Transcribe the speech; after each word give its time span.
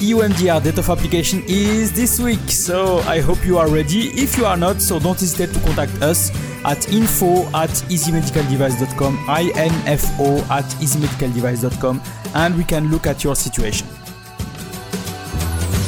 EU 0.00 0.18
MDR 0.18 0.62
date 0.62 0.78
of 0.78 0.88
application 0.90 1.42
is 1.48 1.90
this 1.92 2.20
week. 2.20 2.38
So 2.50 2.98
I 3.00 3.20
hope 3.20 3.44
you 3.44 3.58
are 3.58 3.68
ready. 3.68 4.08
If 4.10 4.38
you 4.38 4.46
are 4.46 4.56
not, 4.56 4.80
so 4.80 5.00
don't 5.00 5.18
hesitate 5.18 5.52
to 5.54 5.60
contact 5.60 5.92
us 6.00 6.30
at 6.64 6.92
info 6.92 7.46
at 7.48 7.70
easymedicaldevice.com, 7.90 9.18
info 9.88 10.38
at 10.52 10.64
easymedicaldevice.com, 10.80 12.00
and 12.34 12.56
we 12.56 12.62
can 12.62 12.90
look 12.92 13.08
at 13.08 13.24
your 13.24 13.34
situation. 13.34 13.88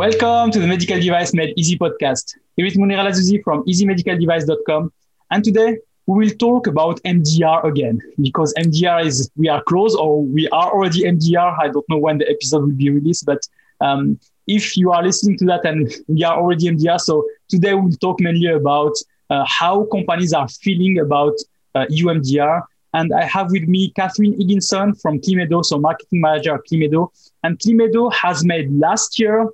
Welcome 0.00 0.50
to 0.52 0.58
the 0.58 0.66
Medical 0.66 0.98
Device 0.98 1.34
Made 1.34 1.52
Easy 1.58 1.76
podcast. 1.76 2.34
Here 2.56 2.64
is 2.64 2.74
Monir 2.78 2.96
El 3.00 3.04
Azzouzi 3.08 3.44
from 3.44 3.62
easymedicaldevice.com. 3.66 4.90
And 5.30 5.44
today 5.44 5.76
we 6.06 6.24
will 6.24 6.34
talk 6.38 6.66
about 6.66 7.02
MDR 7.02 7.64
again 7.64 8.00
because 8.18 8.54
MDR 8.54 9.04
is, 9.04 9.30
we 9.36 9.50
are 9.50 9.62
close 9.64 9.94
or 9.94 10.24
we 10.24 10.48
are 10.48 10.72
already 10.72 11.02
MDR. 11.02 11.54
I 11.60 11.68
don't 11.68 11.86
know 11.90 11.98
when 11.98 12.16
the 12.16 12.30
episode 12.30 12.62
will 12.62 12.78
be 12.84 12.88
released, 12.88 13.26
but 13.26 13.46
um, 13.82 14.18
if 14.46 14.74
you 14.74 14.90
are 14.90 15.02
listening 15.02 15.36
to 15.36 15.44
that 15.44 15.66
and 15.66 15.92
we 16.08 16.24
are 16.24 16.40
already 16.40 16.68
MDR, 16.68 16.98
so 16.98 17.26
today 17.50 17.74
we'll 17.74 17.92
talk 17.92 18.20
mainly 18.20 18.46
about 18.46 18.94
uh, 19.28 19.44
how 19.46 19.84
companies 19.92 20.32
are 20.32 20.48
feeling 20.48 20.98
about 21.00 21.34
uh, 21.74 21.84
EUMDR. 21.90 22.62
And 22.94 23.12
I 23.12 23.26
have 23.26 23.50
with 23.50 23.68
me 23.68 23.90
Catherine 23.90 24.32
Higginson 24.32 24.94
from 24.94 25.20
Climedo, 25.20 25.62
so 25.62 25.78
marketing 25.78 26.22
manager 26.22 26.54
at 26.54 26.62
Climedo. 26.72 27.08
And 27.42 27.58
Climedo 27.58 28.10
has 28.14 28.46
made 28.46 28.72
last 28.72 29.18
year 29.18 29.46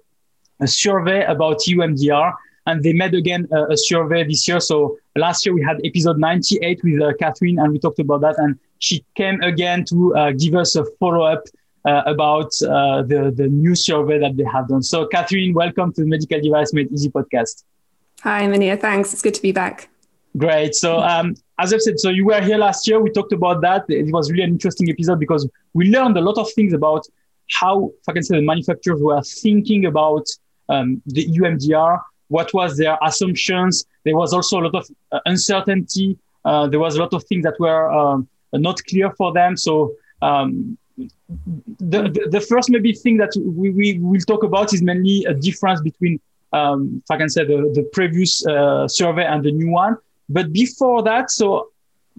a 0.60 0.66
survey 0.66 1.24
about 1.24 1.60
EUMDR. 1.60 2.32
And 2.68 2.82
they 2.82 2.92
made 2.92 3.14
again 3.14 3.46
a, 3.52 3.74
a, 3.74 3.76
survey 3.76 4.24
this 4.24 4.48
year. 4.48 4.58
So 4.58 4.98
last 5.14 5.46
year 5.46 5.54
we 5.54 5.62
had 5.62 5.80
episode 5.84 6.18
98 6.18 6.80
with 6.82 7.00
uh, 7.00 7.12
Catherine, 7.16 7.60
and 7.60 7.72
we 7.72 7.78
talked 7.78 8.00
about 8.00 8.22
that. 8.22 8.38
And 8.38 8.58
she 8.80 9.04
came 9.14 9.40
again 9.42 9.84
to 9.84 10.16
uh, 10.16 10.32
give 10.32 10.56
us 10.56 10.74
a 10.74 10.84
follow 10.98 11.22
up 11.22 11.44
uh, 11.84 12.02
about 12.06 12.50
uh, 12.62 13.02
the, 13.02 13.32
the 13.36 13.46
new 13.46 13.76
survey 13.76 14.18
that 14.18 14.36
they 14.36 14.44
have 14.44 14.68
done. 14.68 14.82
So, 14.82 15.06
Catherine, 15.06 15.54
welcome 15.54 15.92
to 15.92 16.00
the 16.00 16.08
Medical 16.08 16.40
Device 16.40 16.72
Made 16.72 16.90
Easy 16.92 17.08
podcast. 17.08 17.62
Hi, 18.22 18.48
Monir. 18.48 18.76
Thanks. 18.76 19.12
It's 19.12 19.22
good 19.22 19.34
to 19.34 19.42
be 19.42 19.52
back. 19.52 19.88
Great. 20.36 20.74
So, 20.74 20.98
um, 20.98 21.36
as 21.58 21.72
I've 21.72 21.80
said, 21.80 22.00
so 22.00 22.10
you 22.10 22.26
were 22.26 22.40
here 22.40 22.58
last 22.58 22.88
year. 22.88 23.00
We 23.00 23.10
talked 23.10 23.32
about 23.32 23.60
that. 23.62 23.84
It 23.88 24.12
was 24.12 24.30
really 24.30 24.42
an 24.42 24.50
interesting 24.50 24.90
episode 24.90 25.20
because 25.20 25.48
we 25.72 25.90
learned 25.90 26.16
a 26.18 26.20
lot 26.20 26.36
of 26.38 26.50
things 26.52 26.72
about 26.72 27.06
how, 27.50 27.92
if 28.00 28.08
I 28.08 28.12
can 28.12 28.22
say, 28.22 28.36
the 28.36 28.42
manufacturers 28.42 29.00
were 29.00 29.22
thinking 29.22 29.86
about 29.86 30.26
um, 30.68 31.02
the 31.06 31.26
EUMDR, 31.26 32.00
what 32.28 32.52
was 32.52 32.76
their 32.76 32.98
assumptions. 33.02 33.86
There 34.04 34.16
was 34.16 34.32
also 34.32 34.60
a 34.60 34.62
lot 34.62 34.74
of 34.74 34.90
uh, 35.12 35.20
uncertainty. 35.26 36.18
Uh, 36.44 36.66
there 36.66 36.80
was 36.80 36.96
a 36.96 37.00
lot 37.00 37.12
of 37.12 37.24
things 37.24 37.44
that 37.44 37.58
were 37.58 37.90
um, 37.92 38.28
not 38.52 38.82
clear 38.84 39.10
for 39.12 39.32
them. 39.32 39.56
So 39.56 39.94
um, 40.22 40.76
the, 40.96 42.02
the, 42.02 42.28
the, 42.30 42.40
first 42.40 42.70
maybe 42.70 42.92
thing 42.92 43.16
that 43.18 43.32
we, 43.36 43.70
we 43.70 43.98
will 43.98 44.20
talk 44.20 44.42
about 44.42 44.72
is 44.72 44.82
mainly 44.82 45.24
a 45.24 45.34
difference 45.34 45.80
between, 45.82 46.20
um, 46.52 47.02
if 47.04 47.10
I 47.10 47.16
can 47.18 47.28
say, 47.28 47.44
the, 47.44 47.70
the 47.74 47.82
previous 47.92 48.46
uh, 48.46 48.88
survey 48.88 49.24
and 49.24 49.44
the 49.44 49.52
new 49.52 49.70
one. 49.70 49.96
But 50.28 50.52
before 50.52 51.02
that, 51.02 51.30
so 51.30 51.68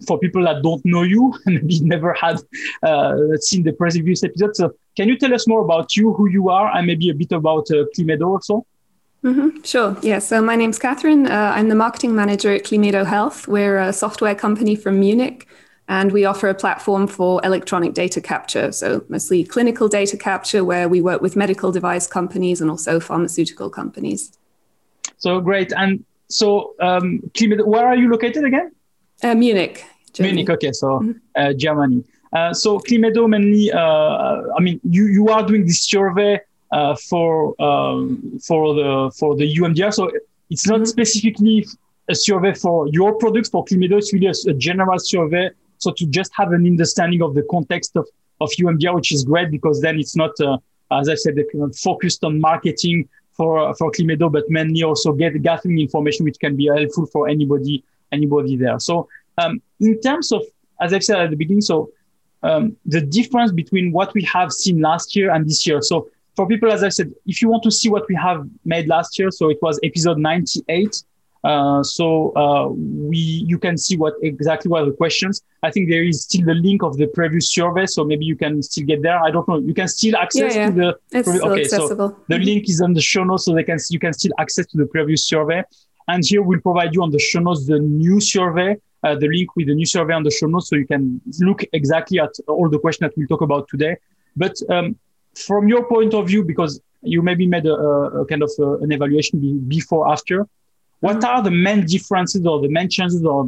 for 0.06 0.20
people 0.20 0.44
that 0.44 0.62
don't 0.62 0.84
know 0.86 1.04
you, 1.04 1.34
maybe 1.46 1.80
never 1.82 2.14
had 2.14 2.40
uh, 2.84 3.16
seen 3.40 3.64
the 3.64 3.74
previous 3.74 4.24
episode, 4.24 4.56
so 4.56 4.74
can 4.98 5.08
you 5.08 5.16
tell 5.16 5.34
us 5.34 5.48
more 5.48 5.62
about 5.62 5.96
you, 5.96 6.12
who 6.14 6.28
you 6.28 6.50
are, 6.50 6.76
and 6.76 6.88
maybe 6.88 7.10
a 7.10 7.14
bit 7.14 7.32
about 7.32 7.70
uh, 7.70 7.86
Climedo 7.96 8.28
also? 8.28 8.66
Mm-hmm, 9.24 9.62
sure. 9.64 9.96
Yeah. 10.02 10.20
So 10.20 10.42
my 10.42 10.56
name's 10.56 10.80
Catherine. 10.80 11.28
Uh, 11.28 11.54
I'm 11.56 11.70
the 11.70 11.76
marketing 11.76 12.16
manager 12.16 12.52
at 12.52 12.64
Climedo 12.64 13.06
Health. 13.06 13.48
We're 13.48 13.78
a 13.78 13.94
software 13.94 14.34
company 14.34 14.76
from 14.76 15.00
Munich, 15.00 15.48
and 15.88 16.12
we 16.12 16.26
offer 16.26 16.50
a 16.50 16.56
platform 16.56 17.06
for 17.08 17.40
electronic 17.44 17.94
data 17.94 18.22
capture. 18.22 18.72
So 18.72 19.06
mostly 19.08 19.44
clinical 19.44 19.88
data 19.88 20.18
capture, 20.18 20.66
where 20.66 20.90
we 20.90 21.00
work 21.00 21.22
with 21.22 21.36
medical 21.36 21.72
device 21.72 22.08
companies 22.08 22.60
and 22.60 22.72
also 22.72 23.00
pharmaceutical 23.00 23.70
companies. 23.70 24.36
So 25.18 25.40
great. 25.42 25.72
And 25.74 26.04
so, 26.28 26.74
um, 26.80 27.22
Climedo, 27.36 27.66
where 27.68 27.88
are 27.88 27.96
you 27.96 28.10
located 28.10 28.44
again? 28.46 28.72
Uh, 29.22 29.36
Munich. 29.36 29.86
Germany. 30.14 30.38
Munich. 30.38 30.50
Okay. 30.50 30.72
So 30.72 30.88
mm-hmm. 30.88 31.12
uh, 31.36 31.54
Germany. 31.54 32.04
Uh, 32.34 32.54
so 32.54 32.80
Climedo 32.80 33.28
mainly, 33.28 33.72
uh, 33.72 34.42
I 34.58 34.62
mean, 34.62 34.80
you, 34.84 35.06
you 35.08 35.30
are 35.30 35.46
doing 35.46 35.66
this 35.66 35.84
survey 35.84 36.40
uh, 36.72 36.96
for 36.96 37.60
um, 37.62 38.40
for 38.46 38.74
the 38.74 39.12
for 39.18 39.36
the 39.36 39.56
EUMDR. 39.56 39.94
So 39.94 40.12
it's 40.50 40.68
not 40.68 40.78
mm-hmm. 40.78 40.86
specifically 40.86 41.66
a 42.10 42.16
survey 42.16 42.54
for 42.54 42.88
your 42.90 43.16
products 43.16 43.50
for 43.50 43.66
Climedo. 43.66 43.98
It's 43.98 44.14
really 44.14 44.28
a, 44.28 44.52
a, 44.52 44.54
general 44.54 45.00
survey. 45.00 45.50
So 45.78 45.92
to 45.92 46.06
just 46.08 46.32
have 46.36 46.52
an 46.52 46.66
understanding 46.66 47.22
of 47.22 47.36
the 47.36 47.44
context 47.50 47.96
of 47.96 48.08
of 48.40 48.52
EUMDR, 48.60 48.94
which 48.94 49.12
is 49.12 49.24
great 49.24 49.50
because 49.50 49.82
then 49.82 50.00
it's 50.00 50.16
not, 50.16 50.40
uh, 50.40 50.58
as 50.92 51.10
I 51.10 51.16
said, 51.16 51.36
focused 51.76 52.24
on 52.24 52.40
marketing 52.40 53.10
for 53.32 53.74
for 53.76 53.92
Climedo, 53.92 54.32
but 54.32 54.50
mainly 54.50 54.84
also 54.84 55.14
get 55.14 55.42
gathering 55.42 55.80
information 55.80 56.26
which 56.26 56.40
can 56.40 56.56
be 56.56 56.68
helpful 56.68 57.06
for 57.08 57.30
anybody 57.30 57.84
anybody 58.12 58.56
there. 58.56 58.80
So 58.80 59.08
um, 59.38 59.62
in 59.80 60.00
terms 60.02 60.32
of, 60.32 60.44
as 60.82 60.94
I 60.94 61.00
said 61.00 61.20
at 61.20 61.30
the 61.30 61.36
beginning, 61.36 61.62
so 61.62 61.92
um, 62.44 62.76
the 62.86 63.02
difference 63.02 63.52
between 63.52 63.92
what 63.92 64.14
we 64.14 64.24
have 64.24 64.52
seen 64.52 64.82
last 64.82 65.16
year 65.16 65.32
and 65.32 65.48
this 65.48 65.66
year. 65.66 65.82
So 65.82 66.10
for 66.36 66.48
people, 66.48 66.72
as 66.72 66.84
I 66.84 66.90
said, 66.90 67.12
if 67.26 67.42
you 67.42 67.50
want 67.50 67.64
to 67.64 67.72
see 67.72 67.90
what 67.90 68.08
we 68.08 68.16
have 68.16 68.48
made 68.64 68.88
last 68.88 69.18
year, 69.18 69.32
so 69.32 69.50
it 69.50 69.58
was 69.62 69.80
episode 69.84 70.18
98. 70.18 71.04
Uh, 71.44 71.82
so 71.84 72.36
uh, 72.36 72.68
we 72.70 73.18
you 73.18 73.58
can 73.58 73.78
see 73.78 73.96
what 73.96 74.16
exactly 74.22 74.70
what 74.70 74.86
the 74.86 74.92
questions. 74.92 75.44
I 75.64 75.72
think 75.72 75.90
there 75.90 76.04
is 76.04 76.24
still 76.24 76.46
the 76.46 76.56
link 76.56 76.84
of 76.84 76.98
the 76.98 77.08
previous 77.08 77.52
survey, 77.52 77.86
so 77.86 78.04
maybe 78.04 78.26
you 78.26 78.36
can 78.36 78.62
still 78.62 78.86
get 78.86 79.02
there. 79.02 79.18
I 79.20 79.30
don't 79.32 79.48
know. 79.48 79.60
You 79.60 79.74
can 79.74 79.88
still 79.88 80.16
access 80.18 80.56
yeah, 80.56 80.62
yeah. 80.62 80.70
to 80.70 80.74
the 80.74 81.00
it's 81.12 81.28
okay. 81.28 81.62
Accessible. 81.62 82.10
So 82.10 82.18
the 82.28 82.36
mm-hmm. 82.36 82.44
link 82.44 82.70
is 82.70 82.82
on 82.82 82.94
the 82.94 83.02
show 83.02 83.24
notes, 83.24 83.46
so 83.46 83.54
they 83.54 83.64
can 83.64 83.78
you 83.90 84.00
can 84.00 84.14
still 84.14 84.34
access 84.40 84.66
to 84.68 84.78
the 84.78 84.88
previous 84.88 85.26
survey. 85.26 85.64
And 86.08 86.24
here 86.26 86.42
we'll 86.42 86.62
provide 86.62 86.94
you 86.94 87.04
on 87.04 87.12
the 87.12 87.20
show 87.20 87.40
notes 87.40 87.66
the 87.68 87.80
new 87.80 88.20
survey 88.20 88.78
uh, 89.04 89.16
the 89.16 89.28
link 89.28 89.56
with 89.56 89.68
the 89.68 89.76
new 89.76 89.86
survey 89.86 90.14
on 90.14 90.24
the 90.24 90.32
show 90.32 90.48
notes 90.48 90.70
so 90.70 90.76
you 90.76 90.88
can 90.88 91.22
look 91.40 91.64
exactly 91.74 92.20
at 92.20 92.32
all 92.48 92.70
the 92.70 92.80
questions 92.80 93.10
that 93.10 93.18
we'll 93.18 93.28
talk 93.28 93.42
about 93.42 93.68
today. 93.68 93.96
But 94.36 94.56
um, 94.70 94.96
from 95.36 95.68
your 95.68 95.88
point 95.88 96.14
of 96.14 96.28
view, 96.28 96.44
because 96.44 96.82
you 97.02 97.22
maybe 97.22 97.46
made 97.48 97.66
a, 97.66 97.74
a 97.74 98.26
kind 98.26 98.44
of 98.44 98.52
a, 98.60 98.76
an 98.78 98.92
evaluation 98.92 99.68
before, 99.68 100.08
after, 100.12 100.48
what 101.00 101.24
are 101.24 101.44
the 101.44 101.52
main 101.52 101.86
differences 101.86 102.46
or 102.46 102.60
the 102.62 102.70
main 102.70 102.90
changes 102.90 103.24
or 103.24 103.48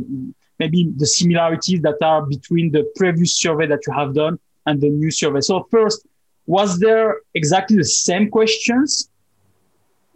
maybe 0.60 0.92
the 0.98 1.08
similarities 1.08 1.82
that 1.82 1.98
are 2.02 2.26
between 2.26 2.72
the 2.72 2.92
previous 2.96 3.36
survey 3.36 3.66
that 3.66 3.80
you 3.88 3.94
have 3.94 4.14
done 4.14 4.40
and 4.68 4.80
the 4.80 4.90
new 4.90 5.10
survey? 5.10 5.42
So 5.42 5.68
first, 5.72 6.06
was 6.46 6.80
there 6.80 7.18
exactly 7.34 7.78
the 7.78 7.86
same 7.86 8.30
questions 8.30 9.10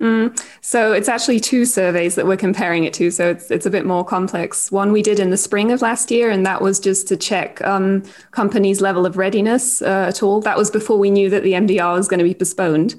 Mm. 0.02 0.38
So 0.62 0.92
it's 0.92 1.08
actually 1.08 1.40
two 1.40 1.66
surveys 1.66 2.16
that 2.16 2.26
we're 2.26 2.36
comparing 2.36 2.84
it 2.84 2.94
to. 2.96 3.12
So 3.12 3.30
it's 3.30 3.50
it's 3.52 3.66
a 3.66 3.70
bit 3.70 3.86
more 3.86 4.04
complex. 4.04 4.72
One 4.72 4.92
we 4.92 5.02
did 5.02 5.20
in 5.20 5.30
the 5.30 5.38
spring 5.38 5.72
of 5.72 5.82
last 5.82 6.12
year, 6.12 6.30
and 6.30 6.46
that 6.46 6.62
was 6.62 6.80
just 6.80 7.08
to 7.10 7.18
check 7.18 7.62
um, 7.62 8.04
companies' 8.32 8.82
level 8.82 9.06
of 9.06 9.18
readiness 9.18 9.82
uh, 9.82 10.06
at 10.10 10.24
all. 10.24 10.42
That 10.42 10.58
was 10.58 10.72
before 10.72 10.98
we 10.98 11.10
knew 11.10 11.30
that 11.30 11.44
the 11.44 11.54
MDR 11.54 11.96
was 11.96 12.08
going 12.08 12.20
to 12.20 12.26
be 12.26 12.34
postponed. 12.34 12.96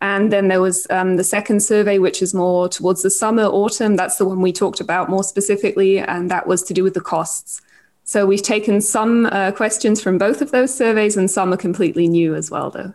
And 0.00 0.30
then 0.30 0.48
there 0.48 0.60
was 0.60 0.86
um, 0.90 1.16
the 1.16 1.24
second 1.24 1.60
survey, 1.60 1.98
which 1.98 2.20
is 2.20 2.34
more 2.34 2.68
towards 2.68 3.02
the 3.02 3.10
summer, 3.10 3.44
autumn. 3.44 3.96
That's 3.96 4.18
the 4.18 4.26
one 4.26 4.42
we 4.42 4.52
talked 4.52 4.80
about 4.80 5.08
more 5.08 5.24
specifically, 5.24 5.98
and 5.98 6.30
that 6.30 6.46
was 6.46 6.62
to 6.64 6.74
do 6.74 6.84
with 6.84 6.94
the 6.94 7.00
costs. 7.00 7.62
So 8.04 8.24
we've 8.24 8.42
taken 8.42 8.80
some 8.80 9.26
uh, 9.26 9.52
questions 9.52 10.02
from 10.02 10.16
both 10.16 10.42
of 10.42 10.52
those 10.52 10.72
surveys, 10.72 11.16
and 11.16 11.30
some 11.30 11.52
are 11.52 11.56
completely 11.56 12.08
new 12.08 12.34
as 12.34 12.50
well, 12.50 12.70
though. 12.70 12.94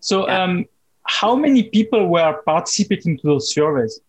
So 0.00 0.26
yeah. 0.26 0.42
um, 0.42 0.64
how 1.06 1.36
many 1.36 1.64
people 1.64 2.08
were 2.08 2.40
participating 2.44 3.18
to 3.18 3.26
those 3.26 3.52
surveys? 3.52 4.00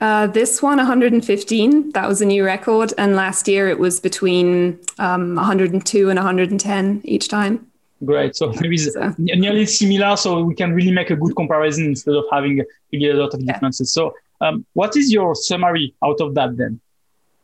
Uh, 0.00 0.26
this 0.26 0.60
one, 0.60 0.78
115. 0.78 1.90
That 1.90 2.08
was 2.08 2.20
a 2.20 2.26
new 2.26 2.44
record. 2.44 2.92
And 2.98 3.14
last 3.14 3.46
year 3.46 3.68
it 3.68 3.78
was 3.78 4.00
between 4.00 4.80
um, 4.98 5.36
102 5.36 6.10
and 6.10 6.16
110 6.16 7.02
each 7.04 7.28
time. 7.28 7.66
Great. 8.04 8.34
So 8.34 8.52
maybe 8.60 8.78
so. 8.78 9.14
nearly 9.18 9.64
similar. 9.64 10.16
So 10.16 10.42
we 10.42 10.56
can 10.56 10.72
really 10.72 10.90
make 10.90 11.10
a 11.10 11.16
good 11.16 11.36
comparison 11.36 11.84
instead 11.86 12.16
of 12.16 12.24
having 12.32 12.64
really 12.92 13.10
a 13.10 13.14
lot 13.14 13.32
of 13.32 13.46
differences. 13.46 13.94
Yeah. 13.96 14.02
So 14.02 14.14
um, 14.40 14.66
what 14.72 14.96
is 14.96 15.12
your 15.12 15.36
summary 15.36 15.94
out 16.02 16.20
of 16.20 16.34
that 16.34 16.56
then? 16.56 16.80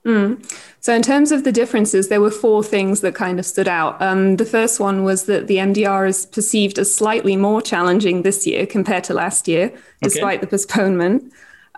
Mm. 0.09 0.43
So, 0.81 0.95
in 0.95 1.03
terms 1.03 1.33
of 1.33 1.45
the 1.45 1.53
differences, 1.53 2.09
there 2.09 2.21
were 2.21 2.31
four 2.31 2.65
things 2.65 3.03
that 3.03 3.15
kind 3.15 3.39
of 3.39 3.45
stood 3.45 3.69
out. 3.69 4.01
Um, 4.01 4.37
the 4.37 4.47
first 4.47 4.81
one 4.81 5.05
was 5.05 5.25
that 5.25 5.47
the 5.47 5.57
MDR 5.57 6.09
is 6.09 6.25
perceived 6.25 6.79
as 6.79 6.95
slightly 6.95 7.37
more 7.37 7.61
challenging 7.61 8.23
this 8.23 8.47
year 8.47 8.65
compared 8.65 9.05
to 9.05 9.15
last 9.15 9.47
year, 9.47 9.71
despite 10.01 10.39
okay. 10.39 10.41
the 10.41 10.47
postponement. 10.47 11.31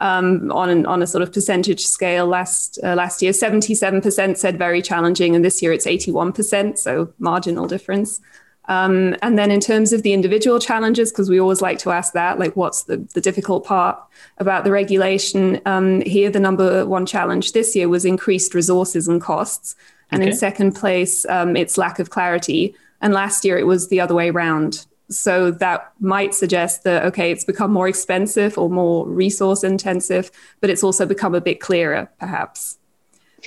Um, 0.03 0.50
on 0.53 0.71
an, 0.71 0.87
on 0.87 1.03
a 1.03 1.06
sort 1.06 1.21
of 1.21 1.31
percentage 1.31 1.85
scale, 1.85 2.27
last 2.27 2.79
uh, 2.85 2.94
last 2.94 3.21
year, 3.21 3.32
seventy 3.32 3.75
seven 3.75 4.00
percent 4.00 4.38
said 4.38 4.56
very 4.56 4.81
challenging, 4.81 5.35
and 5.35 5.44
this 5.44 5.61
year 5.61 5.73
it's 5.73 5.87
eighty 5.87 6.12
one 6.12 6.32
percent, 6.32 6.79
so 6.79 7.12
marginal 7.19 7.67
difference. 7.67 8.21
Um, 8.70 9.17
and 9.20 9.37
then 9.37 9.50
in 9.50 9.58
terms 9.58 9.93
of 9.93 10.05
the 10.05 10.12
individual 10.12 10.61
challenges, 10.61 11.11
because 11.11 11.28
we 11.28 11.40
always 11.40 11.61
like 11.61 11.81
to 11.81 11.90
ask 11.90 12.12
that, 12.12 12.38
like 12.38 12.55
what's 12.55 12.84
the, 12.84 12.99
the 13.14 13.20
difficult 13.20 13.64
part 13.64 14.00
about 14.38 14.62
the 14.62 14.70
regulation? 14.70 15.61
Um, 15.67 16.02
here, 16.02 16.31
the 16.31 16.38
number 16.38 16.87
one 16.87 17.05
challenge 17.05 17.50
this 17.50 17.75
year 17.75 17.88
was 17.88 18.05
increased 18.05 18.55
resources 18.55 19.08
and 19.08 19.20
costs. 19.20 19.75
And 20.12 20.22
okay. 20.22 20.31
in 20.31 20.37
second 20.37 20.72
place, 20.76 21.26
um, 21.26 21.56
it's 21.56 21.76
lack 21.76 21.99
of 21.99 22.11
clarity. 22.11 22.76
And 23.00 23.12
last 23.12 23.44
year, 23.44 23.58
it 23.58 23.67
was 23.67 23.88
the 23.88 24.00
other 24.00 24.14
way 24.14 24.31
around. 24.31 24.87
So 25.08 25.50
that 25.50 25.93
might 25.99 26.32
suggest 26.32 26.84
that, 26.84 27.05
okay, 27.06 27.32
it's 27.32 27.43
become 27.43 27.72
more 27.72 27.88
expensive 27.88 28.56
or 28.56 28.70
more 28.70 29.05
resource 29.05 29.64
intensive, 29.64 30.31
but 30.61 30.70
it's 30.70 30.84
also 30.84 31.06
become 31.06 31.34
a 31.34 31.40
bit 31.40 31.58
clearer, 31.58 32.08
perhaps. 32.20 32.78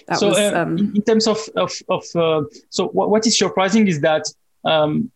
That 0.08 0.18
so, 0.18 0.30
was, 0.30 0.38
uh, 0.38 0.52
um, 0.54 0.92
in 0.96 1.02
terms 1.02 1.28
of, 1.28 1.38
of, 1.56 1.72
of 1.88 2.04
uh, 2.14 2.42
so 2.70 2.90
what, 2.90 3.10
what 3.10 3.26
is 3.26 3.38
surprising 3.38 3.88
is 3.88 4.02
that 4.02 4.26
um, 4.66 5.12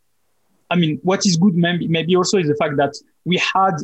I 0.69 0.75
mean, 0.75 0.99
what 1.03 1.25
is 1.25 1.37
good 1.37 1.55
maybe, 1.55 1.87
maybe 1.87 2.15
also 2.15 2.37
is 2.37 2.47
the 2.47 2.55
fact 2.55 2.77
that 2.77 2.93
we 3.25 3.37
had 3.37 3.75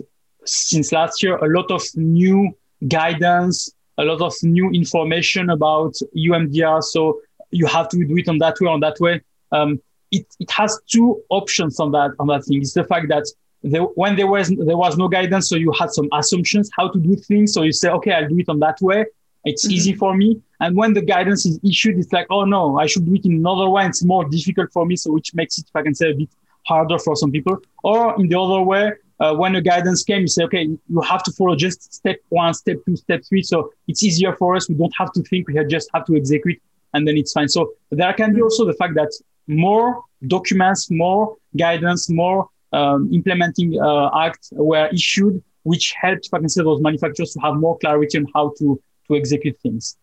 since 0.46 0.92
last 0.92 1.24
year 1.24 1.38
a 1.38 1.48
lot 1.48 1.72
of 1.72 1.82
new 1.96 2.52
guidance, 2.88 3.74
a 3.98 4.04
lot 4.04 4.22
of 4.22 4.34
new 4.44 4.70
information 4.72 5.50
about 5.50 5.94
EUMDR. 6.16 6.84
So 6.84 7.22
you 7.52 7.66
have 7.68 7.88
to 7.90 8.06
do 8.06 8.18
it 8.18 8.28
on 8.28 8.40
that 8.40 8.56
way, 8.60 8.70
on 8.70 8.80
that 8.82 9.00
way. 9.00 9.22
Um, 9.52 9.82
it, 10.12 10.26
it 10.40 10.52
has 10.52 10.80
two 10.88 11.24
options 11.30 11.80
on 11.80 11.92
that 11.92 12.12
on 12.20 12.28
that 12.28 12.46
thing. 12.46 12.62
It's 12.62 12.74
the 12.74 12.84
fact 12.84 13.08
that 13.10 13.26
there, 13.64 13.82
when 13.82 14.16
there 14.16 14.28
was 14.28 14.50
there 14.50 14.78
was 14.78 14.98
no 14.98 15.08
guidance, 15.08 15.50
so 15.50 15.56
you 15.56 15.72
had 15.80 15.92
some 15.92 16.10
assumptions 16.14 16.70
how 16.78 16.90
to 16.90 17.00
do 17.00 17.16
things. 17.16 17.54
So 17.54 17.64
you 17.64 17.72
say, 17.72 17.90
okay, 17.90 18.12
I'll 18.12 18.28
do 18.28 18.38
it 18.38 18.50
on 18.50 18.60
that 18.60 18.80
way. 18.82 19.06
It's 19.46 19.66
mm-hmm. 19.66 19.74
easy 19.74 19.94
for 19.94 20.16
me. 20.16 20.42
And 20.60 20.76
when 20.76 20.94
the 20.94 21.02
guidance 21.02 21.46
is 21.46 21.60
issued, 21.64 21.98
it's 21.98 22.14
like, 22.14 22.28
oh 22.30 22.46
no, 22.46 22.80
I 22.80 22.86
should 22.86 23.06
do 23.06 23.16
it 23.16 23.26
in 23.26 23.34
another 23.34 23.70
way. 23.70 23.86
It's 23.86 24.04
more 24.04 24.26
difficult 24.28 24.72
for 24.72 24.86
me. 24.86 24.96
So 24.96 25.12
which 25.12 25.34
makes 25.34 25.58
it, 25.58 25.66
if 25.68 25.76
I 25.76 25.82
can 25.82 25.96
say, 25.96 26.12
a 26.12 26.16
bit 26.16 26.30
harder 26.66 27.00
for 27.00 27.16
some 27.16 27.32
people. 27.32 27.58
Or 27.84 28.20
in 28.20 28.28
the 28.28 28.40
other 28.40 28.62
way, 28.62 28.94
uh, 29.20 29.34
when 29.36 29.54
the 29.54 29.62
guidance 29.62 30.04
came, 30.04 30.22
you 30.22 30.28
say, 30.28 30.44
okay, 30.44 30.64
you 30.64 31.02
have 31.02 31.24
to 31.24 31.32
follow 31.32 31.56
just 31.56 31.94
step 31.94 32.18
one, 32.30 32.54
step 32.54 32.78
two, 32.86 32.96
step 32.96 33.24
three. 33.28 33.44
So 33.44 33.72
it's 33.88 34.04
easier 34.04 34.36
for 34.36 34.56
us. 34.56 34.68
We 34.68 34.76
don't 34.76 34.94
have 34.98 35.12
to 35.14 35.22
think. 35.24 35.48
We 35.48 35.64
just 35.66 35.90
have 35.94 36.06
to 36.06 36.16
execute 36.16 36.60
and 36.94 37.08
then 37.08 37.18
it's 37.18 37.34
fine. 37.34 37.50
So 37.50 37.74
there 37.92 38.14
can 38.14 38.34
be 38.34 38.42
also 38.42 38.66
the 38.66 38.74
fact 38.74 38.96
that 38.96 39.12
more 39.48 40.04
documents, 40.28 40.90
more 40.90 41.36
guidance, 41.58 42.10
more 42.10 42.50
um, 42.72 43.10
implementing 43.14 43.80
uh, 43.82 44.10
acts 44.18 44.50
were 44.54 44.88
issued, 44.88 45.44
which 45.64 45.94
helped, 46.00 46.28
if 46.28 46.34
I 46.34 46.40
can 46.40 46.50
say, 46.50 46.64
those 46.64 46.82
manufacturers 46.82 47.34
to 47.34 47.40
have 47.42 47.56
more 47.56 47.78
clarity 47.80 48.18
on 48.18 48.28
how 48.34 48.54
to 48.60 48.82
to 49.08 49.16
execute 49.16 49.60
things. 49.60 49.98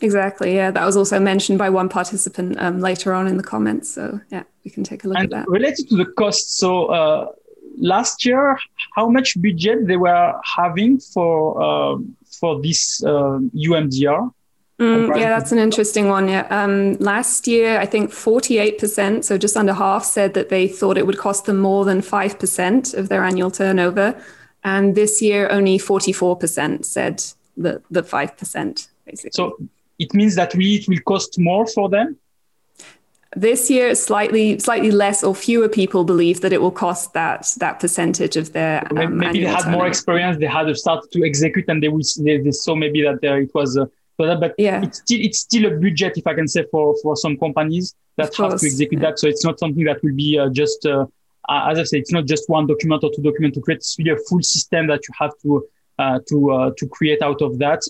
Exactly. 0.00 0.54
Yeah, 0.54 0.70
that 0.70 0.84
was 0.84 0.96
also 0.96 1.18
mentioned 1.18 1.58
by 1.58 1.70
one 1.70 1.88
participant 1.88 2.56
um, 2.60 2.80
later 2.80 3.12
on 3.12 3.26
in 3.26 3.36
the 3.36 3.42
comments. 3.42 3.92
So 3.92 4.20
yeah, 4.30 4.44
we 4.64 4.70
can 4.70 4.84
take 4.84 5.04
a 5.04 5.08
look 5.08 5.18
and 5.18 5.24
at 5.24 5.30
that. 5.30 5.48
Related 5.48 5.88
to 5.88 5.96
the 5.96 6.06
cost, 6.06 6.58
so 6.58 6.86
uh, 6.86 7.26
last 7.76 8.24
year, 8.24 8.58
how 8.94 9.08
much 9.08 9.40
budget 9.40 9.86
they 9.86 9.96
were 9.96 10.34
having 10.56 10.98
for 11.00 11.60
uh, 11.60 11.98
for 12.40 12.62
this 12.62 13.02
uh, 13.02 13.40
EUMDR? 13.54 14.32
Mm, 14.78 15.18
yeah, 15.18 15.30
that's 15.30 15.50
an 15.50 15.58
interesting 15.58 16.08
one. 16.08 16.28
Yeah. 16.28 16.46
Um, 16.50 16.94
last 16.98 17.48
year, 17.48 17.80
I 17.80 17.86
think 17.86 18.12
48%, 18.12 19.24
so 19.24 19.36
just 19.36 19.56
under 19.56 19.72
half, 19.72 20.04
said 20.04 20.34
that 20.34 20.50
they 20.50 20.68
thought 20.68 20.96
it 20.96 21.04
would 21.04 21.18
cost 21.18 21.46
them 21.46 21.58
more 21.58 21.84
than 21.84 22.00
5% 22.00 22.94
of 22.94 23.08
their 23.08 23.24
annual 23.24 23.50
turnover. 23.50 24.14
And 24.62 24.94
this 24.94 25.20
year, 25.20 25.48
only 25.50 25.78
44% 25.78 26.84
said 26.84 27.24
the, 27.56 27.82
the 27.90 28.04
5%, 28.04 28.88
basically. 29.04 29.30
So 29.32 29.56
it 29.98 30.14
means 30.14 30.34
that 30.36 30.54
really 30.54 30.76
it 30.76 30.88
will 30.88 31.00
cost 31.00 31.38
more 31.38 31.66
for 31.66 31.88
them? 31.88 32.16
This 33.36 33.70
year, 33.70 33.94
slightly 33.94 34.58
slightly 34.58 34.90
less 34.90 35.22
or 35.22 35.34
fewer 35.34 35.68
people 35.68 36.02
believe 36.02 36.40
that 36.40 36.52
it 36.52 36.62
will 36.62 36.70
cost 36.70 37.12
that 37.12 37.52
that 37.58 37.78
percentage 37.78 38.36
of 38.36 38.52
their. 38.54 38.86
Um, 38.96 39.18
maybe 39.18 39.40
they 39.40 39.46
had 39.46 39.58
turnover. 39.58 39.76
more 39.76 39.86
experience. 39.86 40.38
They 40.38 40.46
had 40.46 40.74
started 40.76 41.12
to 41.12 41.26
execute, 41.26 41.66
and 41.68 41.82
they, 41.82 41.88
they, 42.24 42.38
they 42.38 42.50
saw 42.52 42.74
maybe 42.74 43.02
that 43.02 43.20
there 43.20 43.38
it 43.38 43.50
was. 43.54 43.76
Uh, 43.76 43.84
but 44.16 44.54
yeah. 44.56 44.82
it's 44.82 44.98
still 44.98 45.20
it's 45.20 45.40
still 45.40 45.66
a 45.66 45.76
budget, 45.76 46.16
if 46.16 46.26
I 46.26 46.34
can 46.34 46.48
say, 46.48 46.64
for 46.70 46.96
for 47.02 47.16
some 47.16 47.36
companies 47.36 47.94
that 48.16 48.34
have 48.34 48.58
to 48.58 48.66
execute 48.66 48.94
yeah. 48.94 49.10
that. 49.10 49.18
So 49.18 49.28
it's 49.28 49.44
not 49.44 49.58
something 49.58 49.84
that 49.84 50.02
will 50.02 50.14
be 50.14 50.38
uh, 50.38 50.48
just. 50.48 50.86
Uh, 50.86 51.06
as 51.50 51.78
I 51.78 51.84
say, 51.84 51.98
it's 51.98 52.12
not 52.12 52.26
just 52.26 52.48
one 52.48 52.66
document 52.66 53.04
or 53.04 53.10
two 53.14 53.22
documents 53.22 53.56
to 53.56 53.62
create. 53.62 53.78
It's 53.78 53.98
really 53.98 54.10
a 54.10 54.16
full 54.28 54.42
system 54.42 54.86
that 54.88 55.00
you 55.08 55.14
have 55.18 55.32
to 55.42 55.66
uh, 55.98 56.18
to 56.28 56.50
uh, 56.50 56.70
to 56.78 56.88
create 56.88 57.22
out 57.22 57.42
of 57.42 57.58
that. 57.58 57.82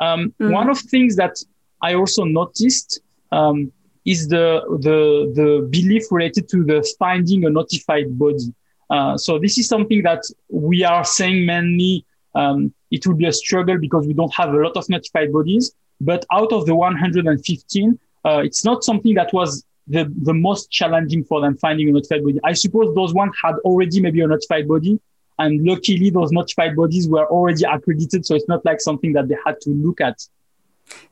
Um, 0.00 0.34
mm. 0.40 0.50
One 0.50 0.68
of 0.68 0.80
the 0.82 0.88
things 0.88 1.16
that 1.16 1.36
I 1.84 1.94
also 1.94 2.24
noticed 2.24 3.00
um, 3.30 3.70
is 4.04 4.28
the, 4.28 4.46
the, 4.86 4.98
the 5.38 5.68
belief 5.70 6.04
related 6.10 6.48
to 6.50 6.64
the 6.64 6.78
finding 6.98 7.44
a 7.44 7.50
notified 7.50 8.18
body. 8.18 8.48
Uh, 8.88 9.16
so 9.16 9.38
this 9.38 9.58
is 9.58 9.68
something 9.68 10.02
that 10.02 10.22
we 10.48 10.84
are 10.84 11.04
saying 11.04 11.44
mainly 11.46 12.04
um, 12.34 12.72
it 12.90 13.06
will 13.06 13.14
be 13.14 13.26
a 13.26 13.32
struggle 13.32 13.78
because 13.78 14.06
we 14.06 14.14
don't 14.14 14.34
have 14.34 14.50
a 14.50 14.56
lot 14.56 14.76
of 14.76 14.88
notified 14.88 15.32
bodies. 15.32 15.72
But 16.00 16.24
out 16.32 16.52
of 16.52 16.66
the 16.66 16.74
115, 16.74 17.98
uh, 18.24 18.42
it's 18.44 18.64
not 18.64 18.82
something 18.82 19.14
that 19.14 19.32
was 19.32 19.64
the, 19.86 20.10
the 20.22 20.34
most 20.34 20.70
challenging 20.70 21.24
for 21.24 21.42
them 21.42 21.56
finding 21.58 21.88
a 21.90 21.92
notified 21.92 22.24
body. 22.24 22.40
I 22.44 22.54
suppose 22.54 22.94
those 22.94 23.12
ones 23.12 23.34
had 23.42 23.56
already 23.64 24.00
maybe 24.00 24.22
a 24.22 24.26
notified 24.26 24.68
body. 24.68 24.98
And 25.38 25.66
luckily, 25.66 26.10
those 26.10 26.30
notified 26.32 26.76
bodies 26.76 27.08
were 27.08 27.26
already 27.26 27.64
accredited. 27.64 28.24
So 28.24 28.36
it's 28.36 28.48
not 28.48 28.64
like 28.64 28.80
something 28.80 29.12
that 29.14 29.28
they 29.28 29.36
had 29.44 29.60
to 29.62 29.70
look 29.70 30.00
at. 30.00 30.16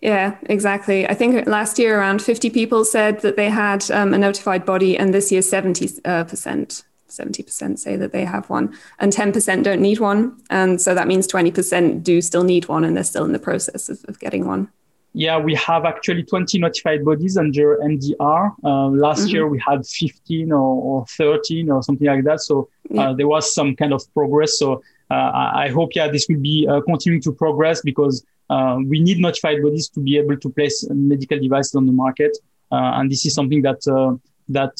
Yeah, 0.00 0.36
exactly. 0.44 1.08
I 1.08 1.14
think 1.14 1.46
last 1.46 1.78
year 1.78 1.98
around 1.98 2.22
50 2.22 2.50
people 2.50 2.84
said 2.84 3.20
that 3.20 3.36
they 3.36 3.48
had 3.48 3.90
um, 3.90 4.12
a 4.12 4.18
notified 4.18 4.66
body, 4.66 4.96
and 4.98 5.14
this 5.14 5.32
year 5.32 5.42
70 5.42 6.00
uh, 6.04 6.24
percent. 6.24 6.84
70% 7.08 7.78
say 7.78 7.94
that 7.96 8.12
they 8.12 8.24
have 8.24 8.48
one, 8.48 8.74
and 8.98 9.12
10% 9.12 9.62
don't 9.62 9.82
need 9.82 10.00
one. 10.00 10.40
And 10.48 10.80
so 10.80 10.94
that 10.94 11.06
means 11.06 11.26
20% 11.28 12.02
do 12.02 12.22
still 12.22 12.42
need 12.42 12.68
one, 12.68 12.84
and 12.84 12.96
they're 12.96 13.04
still 13.04 13.26
in 13.26 13.32
the 13.32 13.38
process 13.38 13.90
of, 13.90 14.02
of 14.08 14.18
getting 14.18 14.46
one. 14.46 14.70
Yeah, 15.14 15.38
we 15.38 15.54
have 15.56 15.84
actually 15.84 16.22
20 16.22 16.58
notified 16.58 17.04
bodies 17.04 17.36
under 17.36 17.76
MDR. 17.76 18.54
Uh, 18.64 18.86
last 18.88 19.20
mm-hmm. 19.20 19.28
year 19.28 19.46
we 19.46 19.60
had 19.60 19.86
15 19.86 20.52
or, 20.52 20.56
or, 20.58 21.06
13 21.06 21.70
or 21.70 21.82
something 21.82 22.06
like 22.06 22.24
that. 22.24 22.40
So 22.40 22.70
uh, 22.90 22.94
yeah. 22.94 23.14
there 23.14 23.28
was 23.28 23.54
some 23.54 23.76
kind 23.76 23.92
of 23.92 24.02
progress. 24.14 24.58
So 24.58 24.82
uh, 25.10 25.50
I 25.54 25.68
hope, 25.68 25.90
yeah, 25.94 26.08
this 26.08 26.26
will 26.30 26.40
be 26.40 26.66
uh, 26.66 26.80
continuing 26.80 27.20
to 27.22 27.32
progress 27.32 27.82
because 27.82 28.24
uh, 28.52 28.76
we 28.92 28.98
need 29.00 29.18
notified 29.18 29.62
bodies 29.62 29.88
to 29.88 30.00
be 30.00 30.18
able 30.18 30.36
to 30.36 30.48
place 30.50 30.76
medical 30.90 31.38
devices 31.38 31.74
on 31.74 31.86
the 31.86 31.96
market. 32.04 32.36
Uh, 32.70 32.98
and 32.98 33.10
this 33.10 33.24
is 33.26 33.34
something 33.34 33.62
that, 33.62 33.80
uh, 33.88 34.12
that 34.58 34.74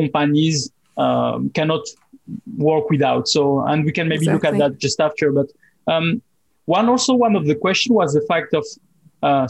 companies 0.00 0.70
um, 0.96 1.50
cannot 1.50 1.84
work 2.56 2.88
without. 2.90 3.28
So, 3.28 3.60
and 3.70 3.84
we 3.84 3.92
can 3.92 4.08
maybe 4.08 4.26
exactly. 4.26 4.34
look 4.34 4.62
at 4.62 4.72
that 4.72 4.78
just 4.78 5.00
after. 5.00 5.32
But 5.32 5.48
um, 5.86 6.22
one 6.64 6.88
also, 6.88 7.14
one 7.14 7.36
of 7.36 7.44
the 7.46 7.54
question 7.54 7.94
was 7.94 8.14
the 8.14 8.24
fact 8.32 8.54
of, 8.54 8.64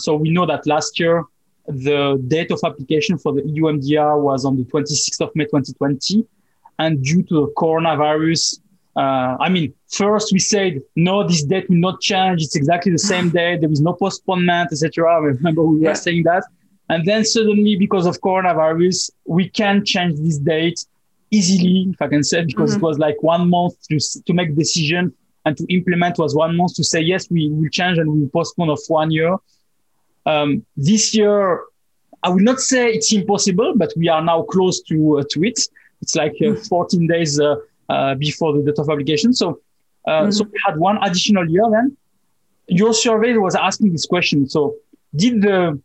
so 0.01 0.17
we 0.17 0.31
know 0.31 0.47
that 0.47 0.67
last 0.67 0.99
year, 0.99 1.25
the 1.69 2.23
date 2.27 2.51
of 2.51 2.61
application 2.65 3.19
for 3.19 3.33
the 3.33 3.43
EUMDR 3.43 4.21
was 4.21 4.45
on 4.45 4.57
the 4.57 4.65
26th 4.65 5.21
of 5.21 5.31
May 5.35 5.45
2020. 5.45 6.27
And 6.79 7.03
due 7.03 7.23
to 7.25 7.35
the 7.35 7.53
coronavirus, 7.57 8.61
uh, 8.99 9.37
I 9.39 9.49
mean, 9.49 9.73
first 9.87 10.33
we 10.33 10.41
said 10.41 10.81
no, 10.97 11.27
this 11.27 11.45
date 11.45 11.71
will 11.71 11.77
not 11.77 12.01
change. 12.01 12.43
It's 12.43 12.57
exactly 12.57 12.91
the 12.91 12.99
same 12.99 13.31
day. 13.41 13.57
There 13.57 13.71
is 13.71 13.81
no 13.81 13.93
postponement, 13.93 14.73
etc. 14.73 15.15
I 15.15 15.19
remember 15.19 15.63
we 15.63 15.81
yeah. 15.81 15.91
were 15.91 15.95
saying 15.95 16.25
that, 16.25 16.43
and 16.89 17.07
then 17.07 17.25
suddenly, 17.25 17.77
because 17.77 18.07
of 18.07 18.21
coronavirus, 18.21 19.11
we 19.25 19.49
can 19.49 19.85
change 19.85 20.19
this 20.19 20.39
date 20.39 20.85
easily, 21.31 21.87
if 21.93 22.03
I 22.03 22.09
can 22.09 22.25
say, 22.25 22.45
because 22.45 22.71
mm-hmm. 22.71 22.85
it 22.85 22.89
was 22.89 22.99
like 22.99 23.23
one 23.23 23.49
month 23.49 23.75
to 23.89 23.99
to 24.27 24.33
make 24.35 24.57
decision 24.57 25.15
and 25.45 25.57
to 25.57 25.65
implement 25.73 26.19
was 26.19 26.35
one 26.35 26.57
month 26.57 26.75
to 26.75 26.85
say 26.85 27.01
yes, 27.01 27.31
we 27.31 27.51
will 27.51 27.71
change 27.71 27.99
and 27.99 28.11
we 28.13 28.21
will 28.23 28.29
postpone 28.31 28.69
of 28.69 28.81
one 28.89 29.13
year. 29.13 29.37
Um, 30.27 30.67
this 30.77 31.15
year, 31.15 31.63
I 32.25 32.31
will 32.31 32.41
not 32.51 32.59
say 32.59 32.91
it's 32.91 33.13
impossible, 33.13 33.75
but 33.77 33.93
we 33.97 34.09
are 34.09 34.23
now 34.23 34.43
close 34.43 34.83
to 34.89 35.19
uh, 35.19 35.25
to 35.31 35.45
it. 35.45 35.61
It's 36.03 36.17
like 36.17 36.35
uh, 36.41 36.55
mm. 36.55 36.69
14 36.69 37.07
days 37.07 37.39
uh, 37.39 37.57
before 38.19 38.53
the 38.53 38.63
date 38.63 38.79
of 38.79 38.87
publication. 38.87 39.33
So, 39.33 39.61
uh, 40.07 40.11
mm-hmm. 40.11 40.31
so 40.31 40.45
we 40.45 40.59
had 40.67 40.79
one 40.79 40.99
additional 41.03 41.49
year 41.49 41.65
then. 41.71 41.97
Your 42.67 42.93
survey 42.93 43.37
was 43.37 43.55
asking 43.55 43.93
this 43.93 44.07
question. 44.07 44.49
So, 44.49 44.77
did 45.17 45.43
the 45.43 45.81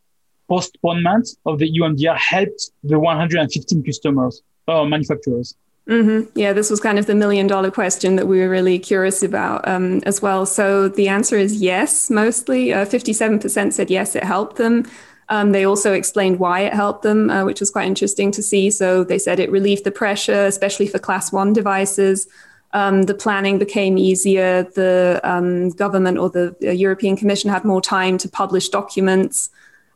postponement 0.50 1.30
of 1.46 1.60
the 1.60 1.72
EUMDR 1.72 2.18
help 2.18 2.50
the 2.84 3.00
115 3.00 3.84
customers 3.84 4.42
or 4.68 4.78
uh, 4.78 4.86
manufacturers? 4.86 5.56
Mm-hmm. 5.88 6.40
Yeah, 6.40 6.54
this 6.54 6.70
was 6.70 6.80
kind 6.80 6.98
of 6.98 7.08
the 7.08 7.16
million 7.16 7.46
dollar 7.48 7.70
question 7.70 8.16
that 8.16 8.28
we 8.28 8.40
were 8.40 8.48
really 8.48 8.80
curious 8.80 9.22
about 9.22 9.68
um, 9.68 10.00
as 10.06 10.22
well. 10.22 10.46
So 10.46 10.88
the 10.88 11.10
answer 11.10 11.38
is 11.38 11.62
yes, 11.62 12.10
mostly. 12.10 12.74
Uh, 12.74 12.86
57% 12.86 13.74
said 13.74 13.90
yes, 13.90 14.16
it 14.16 14.24
helped 14.24 14.56
them. 14.56 14.86
Um, 15.30 15.52
they 15.52 15.66
also 15.66 15.94
explained 15.94 16.40
why 16.40 16.62
it 16.62 16.74
helped 16.74 17.04
them, 17.04 17.30
uh, 17.30 17.46
which 17.46 17.60
was 17.60 17.72
quite 17.72 17.88
interesting 17.88 18.32
to 18.32 18.44
see. 18.44 18.70
So 18.70 19.04
they 19.04 19.20
said 19.20 19.40
it 19.40 19.52
relieved 19.52 19.84
the 19.84 19.92
pressure, 19.92 20.46
especially 20.46 20.88
for 20.88 21.00
class 21.00 21.32
one 21.32 21.54
devices. 21.54 22.28
Um, 22.74 23.04
the 23.04 23.14
planning 23.14 23.60
became 23.60 23.98
easier. 23.98 24.64
The 24.64 25.22
um, 25.24 25.70
government 25.70 26.18
or 26.18 26.30
the 26.30 26.56
uh, 26.64 26.72
European 26.72 27.16
Commission 27.16 27.50
had 27.50 27.64
more 27.64 27.82
time 27.82 28.18
to 28.20 28.30
publish 28.30 28.70
documents. 28.70 29.50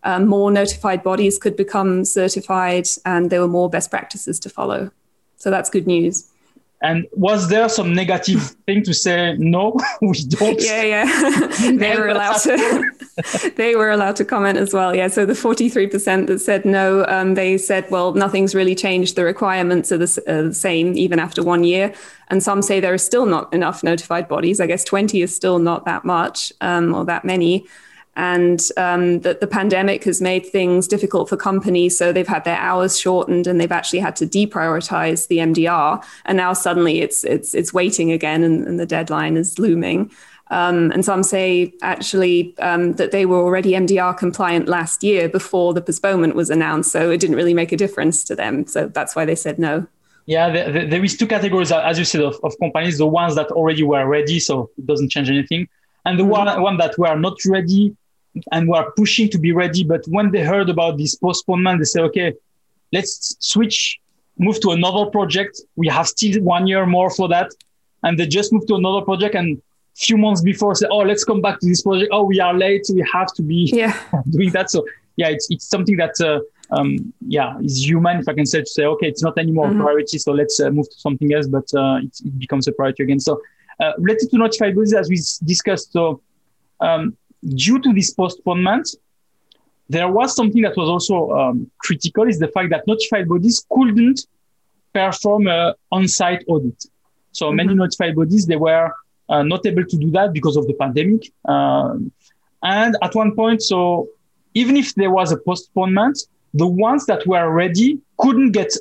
Um, 0.03 0.27
more 0.27 0.51
notified 0.51 1.03
bodies 1.03 1.37
could 1.37 1.57
become 1.57 2.05
certified, 2.05 2.87
and 3.03 3.29
there 3.29 3.41
were 3.41 3.47
more 3.47 3.69
best 3.69 3.89
practices 3.89 4.39
to 4.41 4.49
follow. 4.49 4.91
So 5.37 5.49
that's 5.49 5.69
good 5.69 5.87
news. 5.87 6.31
And 6.81 7.07
was 7.13 7.49
there 7.49 7.69
some 7.69 7.95
negative 7.95 8.41
thing 8.65 8.83
to 8.83 8.93
say 8.93 9.35
no? 9.37 9.75
we 10.01 10.13
don't. 10.29 10.61
Yeah, 10.61 10.83
yeah. 10.83 11.47
they 11.71 11.97
were 11.97 12.07
allowed 12.07 12.37
to. 12.41 12.91
they 13.55 13.75
were 13.75 13.89
allowed 13.89 14.15
to 14.17 14.25
comment 14.25 14.57
as 14.57 14.73
well. 14.73 14.95
Yeah. 14.95 15.07
So 15.07 15.25
the 15.25 15.35
forty-three 15.35 15.87
percent 15.87 16.27
that 16.27 16.39
said 16.39 16.65
no, 16.65 17.05
um, 17.07 17.33
they 17.33 17.57
said, 17.57 17.89
well, 17.89 18.13
nothing's 18.13 18.53
really 18.53 18.75
changed. 18.75 19.15
The 19.15 19.25
requirements 19.25 19.91
are 19.91 19.97
the, 19.97 20.23
uh, 20.27 20.41
the, 20.43 20.53
same 20.53 20.95
even 20.95 21.19
after 21.19 21.43
one 21.43 21.63
year. 21.63 21.93
And 22.29 22.43
some 22.43 22.61
say 22.61 22.79
there 22.79 22.93
are 22.93 22.99
still 22.99 23.25
not 23.25 23.51
enough 23.53 23.83
notified 23.83 24.27
bodies. 24.27 24.59
I 24.59 24.67
guess 24.67 24.83
twenty 24.83 25.21
is 25.21 25.35
still 25.35 25.59
not 25.59 25.85
that 25.85 26.05
much 26.05 26.53
um, 26.61 26.93
or 26.93 27.05
that 27.05 27.25
many 27.25 27.65
and 28.17 28.59
um, 28.77 29.19
that 29.19 29.41
the 29.41 29.47
pandemic 29.47 30.03
has 30.03 30.19
made 30.19 30.43
things 30.43 30.87
difficult 30.87 31.29
for 31.29 31.37
companies. 31.37 31.95
So 31.95 32.11
they've 32.11 32.27
had 32.27 32.45
their 32.45 32.57
hours 32.57 32.99
shortened, 32.99 33.45
and 33.45 33.61
they've 33.61 33.71
actually 33.71 33.99
had 33.99 34.15
to 34.17 34.25
deprioritize 34.25 35.27
the 35.27 35.37
MDR. 35.37 36.03
And 36.25 36.35
now 36.35 36.53
suddenly 36.53 37.01
it's 37.01 37.23
it's 37.23 37.53
it's 37.53 37.73
waiting 37.73 38.11
again, 38.11 38.43
and, 38.43 38.67
and 38.67 38.79
the 38.79 38.87
deadline 38.87 39.37
is 39.37 39.59
looming. 39.59 40.11
Um, 40.49 40.91
and 40.91 41.05
some 41.05 41.21
say 41.23 41.73
actually 41.83 42.57
um, 42.57 42.93
that 42.93 43.11
they 43.11 43.25
were 43.25 43.39
already 43.39 43.73
MDR 43.73 44.17
compliant 44.17 44.67
last 44.67 45.03
year 45.03 45.29
before 45.29 45.73
the 45.73 45.81
postponement 45.81 46.33
was 46.35 46.49
announced, 46.49 46.91
so 46.91 47.11
it 47.11 47.19
didn't 47.19 47.35
really 47.35 47.53
make 47.53 47.71
a 47.71 47.77
difference 47.77 48.23
to 48.23 48.35
them. 48.35 48.65
So 48.65 48.87
that's 48.87 49.15
why 49.15 49.25
they 49.25 49.35
said 49.35 49.59
no. 49.59 49.85
Yeah, 50.25 50.49
there, 50.49 50.87
there 50.87 51.03
is 51.03 51.15
two 51.15 51.27
categories, 51.27 51.71
as 51.71 51.99
you 51.99 52.03
said, 52.03 52.21
of, 52.21 52.35
of 52.43 52.57
companies: 52.59 52.97
the 52.97 53.05
ones 53.05 53.35
that 53.35 53.51
already 53.51 53.83
were 53.83 54.07
ready, 54.07 54.39
so 54.39 54.71
it 54.75 54.87
doesn't 54.87 55.09
change 55.11 55.29
anything, 55.29 55.67
and 56.05 56.17
the 56.17 56.23
mm-hmm. 56.23 56.31
one 56.31 56.61
one 56.61 56.77
that 56.77 56.97
were 56.97 57.15
not 57.15 57.37
ready 57.45 57.95
and 58.51 58.67
were 58.67 58.91
pushing 58.95 59.29
to 59.29 59.37
be 59.37 59.51
ready. 59.51 59.83
But 59.83 60.05
when 60.07 60.31
they 60.31 60.43
heard 60.43 60.69
about 60.69 60.97
this 60.97 61.15
postponement, 61.15 61.79
they 61.79 61.85
said, 61.85 62.03
okay, 62.03 62.33
let's 62.91 63.35
switch, 63.39 63.99
move 64.37 64.59
to 64.61 64.71
another 64.71 65.09
project. 65.09 65.61
We 65.75 65.87
have 65.87 66.07
still 66.07 66.41
one 66.43 66.67
year 66.67 66.85
more 66.85 67.09
for 67.09 67.27
that. 67.29 67.51
And 68.03 68.17
they 68.19 68.27
just 68.27 68.53
moved 68.53 68.67
to 68.67 68.75
another 68.75 69.01
project 69.01 69.35
and 69.35 69.61
few 69.95 70.17
months 70.17 70.41
before 70.41 70.75
say, 70.75 70.87
oh, 70.89 70.99
let's 70.99 71.23
come 71.23 71.41
back 71.41 71.59
to 71.59 71.67
this 71.67 71.81
project. 71.81 72.09
Oh, 72.11 72.23
we 72.23 72.39
are 72.39 72.53
late. 72.53 72.85
We 72.93 73.03
have 73.11 73.33
to 73.33 73.41
be 73.41 73.71
yeah. 73.73 73.99
doing 74.29 74.51
that. 74.51 74.69
So 74.69 74.85
yeah, 75.15 75.29
it's, 75.29 75.47
it's 75.49 75.67
something 75.67 75.97
that, 75.97 76.13
uh, 76.21 76.39
um, 76.69 77.13
yeah, 77.27 77.57
is 77.59 77.87
human, 77.87 78.19
if 78.19 78.27
I 78.27 78.33
can 78.33 78.45
say, 78.45 78.59
to 78.59 78.65
say, 78.65 78.85
okay, 78.85 79.07
it's 79.07 79.23
not 79.23 79.37
anymore 79.37 79.67
mm-hmm. 79.67 79.81
a 79.81 79.83
priority. 79.83 80.19
So 80.19 80.33
let's 80.33 80.59
uh, 80.59 80.69
move 80.69 80.89
to 80.89 80.99
something 80.99 81.33
else, 81.33 81.47
but 81.47 81.65
uh, 81.73 81.99
it, 82.03 82.19
it, 82.23 82.37
becomes 82.37 82.67
a 82.67 82.71
priority 82.71 83.03
again. 83.03 83.19
So 83.19 83.41
uh, 83.79 83.93
related 83.97 84.29
to 84.31 84.37
notified 84.37 84.75
bodies, 84.75 84.93
as 84.93 85.09
we 85.09 85.15
discussed, 85.45 85.93
so 85.93 86.21
um, 86.79 87.17
due 87.43 87.79
to 87.79 87.93
this 87.93 88.13
postponement, 88.13 88.95
there 89.89 90.09
was 90.09 90.35
something 90.35 90.61
that 90.63 90.75
was 90.75 90.89
also 90.89 91.31
um, 91.31 91.71
critical 91.77 92.27
is 92.27 92.39
the 92.39 92.47
fact 92.49 92.69
that 92.71 92.85
notified 92.87 93.27
bodies 93.29 93.65
couldn't 93.69 94.27
perform 94.93 95.47
an 95.47 95.73
on-site 95.91 96.43
audit. 96.47 96.85
So 97.31 97.47
mm-hmm. 97.47 97.55
many 97.55 97.73
notified 97.73 98.15
bodies, 98.15 98.45
they 98.45 98.55
were 98.55 98.91
uh, 99.29 99.43
not 99.43 99.65
able 99.65 99.85
to 99.85 99.97
do 99.97 100.11
that 100.11 100.33
because 100.33 100.57
of 100.57 100.67
the 100.67 100.73
pandemic. 100.73 101.31
Um, 101.45 102.11
and 102.63 102.97
at 103.01 103.15
one 103.15 103.35
point, 103.35 103.61
so 103.61 104.09
even 104.53 104.75
if 104.75 104.95
there 104.95 105.11
was 105.11 105.31
a 105.31 105.37
postponement, 105.37 106.19
the 106.53 106.67
ones 106.67 107.05
that 107.05 107.25
were 107.27 107.51
ready 107.51 107.99
couldn't 108.17 108.51
get 108.51 108.73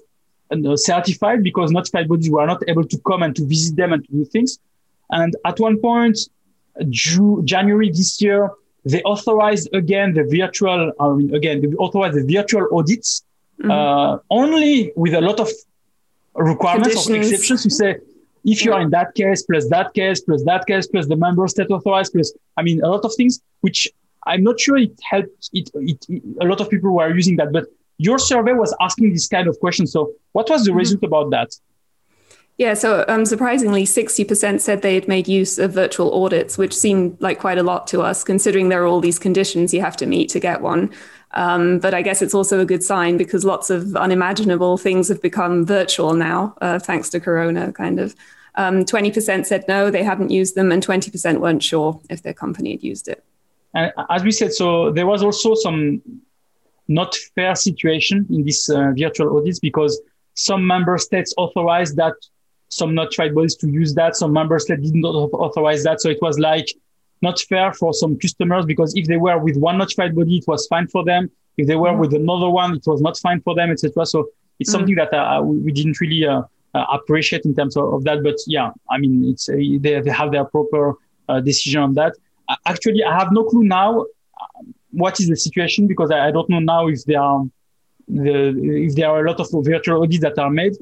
uh, 0.51 0.77
certified 0.77 1.43
because 1.43 1.71
notified 1.71 2.09
bodies 2.09 2.31
were 2.31 2.47
not 2.47 2.63
able 2.69 2.85
to 2.85 2.99
come 3.07 3.23
and 3.23 3.37
to 3.37 3.47
visit 3.47 3.77
them 3.77 3.93
and 3.93 4.05
to 4.07 4.13
do 4.13 4.25
things. 4.25 4.59
And 5.11 5.37
at 5.45 5.61
one 5.61 5.79
point, 5.79 6.19
January 7.45 7.91
this 7.91 8.21
year, 8.21 8.51
they 8.85 9.03
authorized 9.03 9.69
again 9.75 10.15
the 10.15 10.25
virtual, 10.25 10.93
I 11.01 11.09
mean, 11.11 11.35
again, 11.35 11.61
they 11.61 11.69
authorized 11.77 12.17
the 12.17 12.35
virtual 12.35 12.69
audits 12.73 13.25
mm-hmm. 13.61 13.71
uh, 13.71 14.19
only 14.31 14.93
with 14.97 15.15
a 15.15 15.21
lot 15.21 15.41
of 15.41 15.51
requirements 16.35 17.09
or 17.09 17.17
exceptions 17.17 17.63
to 17.65 17.71
say, 17.71 17.97
if 18.45 18.65
you 18.65 18.73
are 18.73 18.81
in 18.81 18.91
that 18.91 19.15
case, 19.15 19.43
plus 19.43 19.69
that 19.71 19.93
case, 19.93 20.21
plus 20.21 20.45
that 20.45 20.67
case, 20.67 20.87
plus 20.87 21.09
the 21.09 21.17
member 21.17 21.49
state 21.49 21.69
authorized, 21.69 22.13
plus, 22.13 22.33
I 22.57 22.63
mean, 22.63 22.81
a 22.83 22.89
lot 22.89 23.05
of 23.05 23.13
things, 23.17 23.41
which 23.61 23.89
I'm 24.25 24.45
not 24.45 24.61
sure 24.61 24.77
it 24.77 24.99
helped. 25.03 25.51
It, 25.53 25.71
it, 25.75 26.07
it 26.09 26.23
a 26.41 26.45
lot 26.45 26.61
of 26.61 26.71
people 26.71 26.95
were 26.95 27.13
using 27.13 27.37
that, 27.37 27.53
but 27.53 27.67
your 27.99 28.19
survey 28.19 28.53
was 28.53 28.75
asking 28.81 29.13
this 29.13 29.27
kind 29.27 29.49
of 29.49 29.59
question. 29.59 29.87
So 29.87 30.13
what 30.33 30.49
was 30.49 30.65
the 30.65 30.71
mm-hmm. 30.71 30.79
result 30.79 31.03
about 31.03 31.31
that? 31.31 31.51
Yeah, 32.59 32.73
so 32.73 33.05
um, 33.07 33.27
surprisingly, 33.27 33.85
60% 33.85 34.61
said 34.61 34.81
they 34.81 34.95
had 34.95 35.09
made 35.09 35.29
use 35.29 35.59
of 35.59 35.73
virtual 35.73 36.25
audits, 36.25 36.57
which 36.57 36.75
seemed 36.75 37.21
like 37.21 37.39
quite 37.39 37.59
a 37.59 37.63
lot 37.63 37.87
to 37.89 38.01
us, 38.01 38.25
considering 38.25 38.71
there 38.71 38.83
are 38.83 38.87
all 38.87 39.01
these 39.01 39.19
conditions 39.19 39.75
you 39.75 39.83
have 39.83 39.97
to 39.99 40.07
meet 40.07 40.31
to 40.31 40.41
get 40.41 40.63
one. 40.63 40.91
Um, 41.33 41.81
but 41.81 41.93
I 41.93 42.01
guess 42.01 42.23
it's 42.23 42.33
also 42.33 42.61
a 42.61 42.65
good 42.65 42.83
sign 42.83 43.19
because 43.19 43.45
lots 43.45 43.69
of 43.69 43.95
unimaginable 43.95 44.79
things 44.79 45.09
have 45.09 45.21
become 45.21 45.67
virtual 45.67 46.15
now, 46.15 46.57
uh, 46.63 46.79
thanks 46.79 47.11
to 47.11 47.21
Corona, 47.21 47.73
kind 47.73 48.01
of. 48.01 48.17
Um, 48.55 48.87
20% 48.87 49.45
said 49.45 49.65
no, 49.69 49.91
they 49.91 50.03
hadn't 50.03 50.31
used 50.31 50.55
them, 50.55 50.73
and 50.73 50.85
20% 50.85 51.41
weren't 51.41 51.63
sure 51.63 52.01
if 52.09 52.23
their 52.23 52.33
company 52.33 52.73
had 52.73 52.83
used 52.83 53.07
it. 53.07 53.23
And 53.75 53.93
as 54.09 54.23
we 54.25 54.33
said, 54.33 54.55
so 54.55 54.91
there 54.93 55.07
was 55.07 55.23
also 55.23 55.55
some 55.55 56.01
not 56.89 57.15
fair 57.35 57.55
situation 57.55 58.27
in 58.31 58.45
these 58.45 58.71
uh, 58.71 58.93
virtual 58.97 59.37
audits 59.37 59.59
because 59.59 60.01
some 60.33 60.67
member 60.67 60.97
states 60.97 61.35
authorized 61.37 61.97
that 61.97 62.15
some 62.69 62.95
notified 62.95 63.35
bodies 63.35 63.57
to 63.57 63.69
use 63.69 63.95
that. 63.95 64.17
Some 64.17 64.33
member 64.33 64.59
states 64.59 64.83
didn't 64.83 65.05
authorize 65.05 65.85
that. 65.85 66.01
So 66.01 66.11
it 66.11 66.19
was 66.21 66.39
like 66.39 66.69
not 67.23 67.41
fair 67.41 67.73
for 67.73 67.95
some 67.95 68.19
customers 68.19 68.67
because 68.67 68.95
if 68.97 69.07
they 69.07 69.17
were 69.17 69.39
with 69.39 69.57
one 69.57 69.79
notified 69.79 70.15
body, 70.15 70.39
it 70.39 70.45
was 70.47 70.67
fine 70.67 70.87
for 70.89 71.05
them. 71.05 71.31
If 71.57 71.67
they 71.67 71.77
were 71.77 71.91
mm-hmm. 71.91 72.01
with 72.01 72.15
another 72.15 72.51
one, 72.51 72.77
it 72.77 72.87
was 72.87 73.01
not 73.01 73.17
fine 73.19 73.41
for 73.41 73.55
them, 73.55 73.71
etc. 73.71 74.05
So 74.07 74.29
it's 74.59 74.71
mm-hmm. 74.71 74.79
something 74.79 74.95
that 74.97 75.15
uh, 75.15 75.43
we 75.43 75.73
didn't 75.73 76.01
really 76.01 76.27
uh, 76.27 76.43
uh, 76.75 76.85
appreciate 76.93 77.45
in 77.45 77.55
terms 77.55 77.77
of, 77.77 77.93
of, 77.95 78.05
that. 78.05 78.23
But 78.23 78.37
yeah, 78.47 78.71
I 78.91 78.99
mean, 78.99 79.25
it's 79.31 79.49
uh, 79.49 79.55
they, 79.55 80.01
they 80.01 80.11
have 80.11 80.33
their 80.33 80.45
proper 80.45 80.95
uh, 81.29 81.41
decision 81.41 81.83
on 81.83 81.95
that. 81.95 82.15
Actually, 82.67 83.03
I 83.03 83.19
have 83.19 83.33
no 83.33 83.45
clue 83.45 83.65
now 83.65 84.03
uh, 84.03 84.63
what 84.91 85.19
is 85.21 85.29
the 85.29 85.37
situation 85.37 85.87
because 85.87 86.11
I, 86.11 86.29
I 86.29 86.31
don't 86.31 86.49
know 86.49 86.61
now 86.61 86.89
if 86.89 87.05
there 87.05 87.21
are 87.21 87.45
the, 88.09 88.55
if 88.87 88.95
there 88.95 89.09
are 89.09 89.25
a 89.25 89.31
lot 89.31 89.41
of 89.41 89.49
virtual 89.65 90.03
audits 90.03 90.23
that 90.23 90.39
are 90.39 90.51
made. 90.51 90.77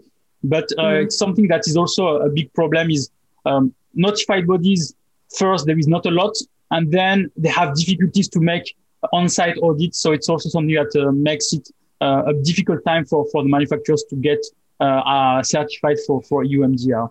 But 0.45 0.71
uh, 0.79 0.83
mm. 0.83 1.13
something 1.13 1.49
that 1.49 1.67
is 1.67 1.77
also 1.77 2.19
a 2.19 2.29
big 2.29 2.53
problem 2.53 2.91
is 2.91 3.11
um, 3.47 3.75
notified 3.95 4.47
bodies. 4.47 4.95
First, 5.37 5.67
there 5.67 5.79
is 5.79 5.89
not 5.89 6.07
a 6.07 6.11
lot, 6.11 6.37
and 6.71 6.93
then 6.93 7.31
they 7.37 7.49
have 7.49 7.75
difficulties 7.75 8.29
to 8.29 8.41
make 8.41 8.77
on-site 9.13 9.57
audits. 9.63 9.99
So 9.99 10.13
it's 10.13 10.29
also 10.29 10.49
something 10.49 10.75
that 10.75 10.95
uh, 11.01 11.13
makes 11.13 11.53
it 11.53 11.69
uh, 12.01 12.25
a 12.27 12.35
difficult 12.35 12.85
time 12.85 13.05
for, 13.05 13.27
for 13.33 13.43
the 13.43 13.49
manufacturers 13.49 14.05
to 14.11 14.17
get 14.17 14.39
uh, 14.81 14.85
uh, 14.85 15.43
certified 15.43 15.97
for 16.07 16.23
for 16.23 16.45
EUMDR. 16.45 17.11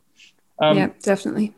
Um, 0.60 0.78
yeah, 0.78 0.90
definitely. 1.02 1.54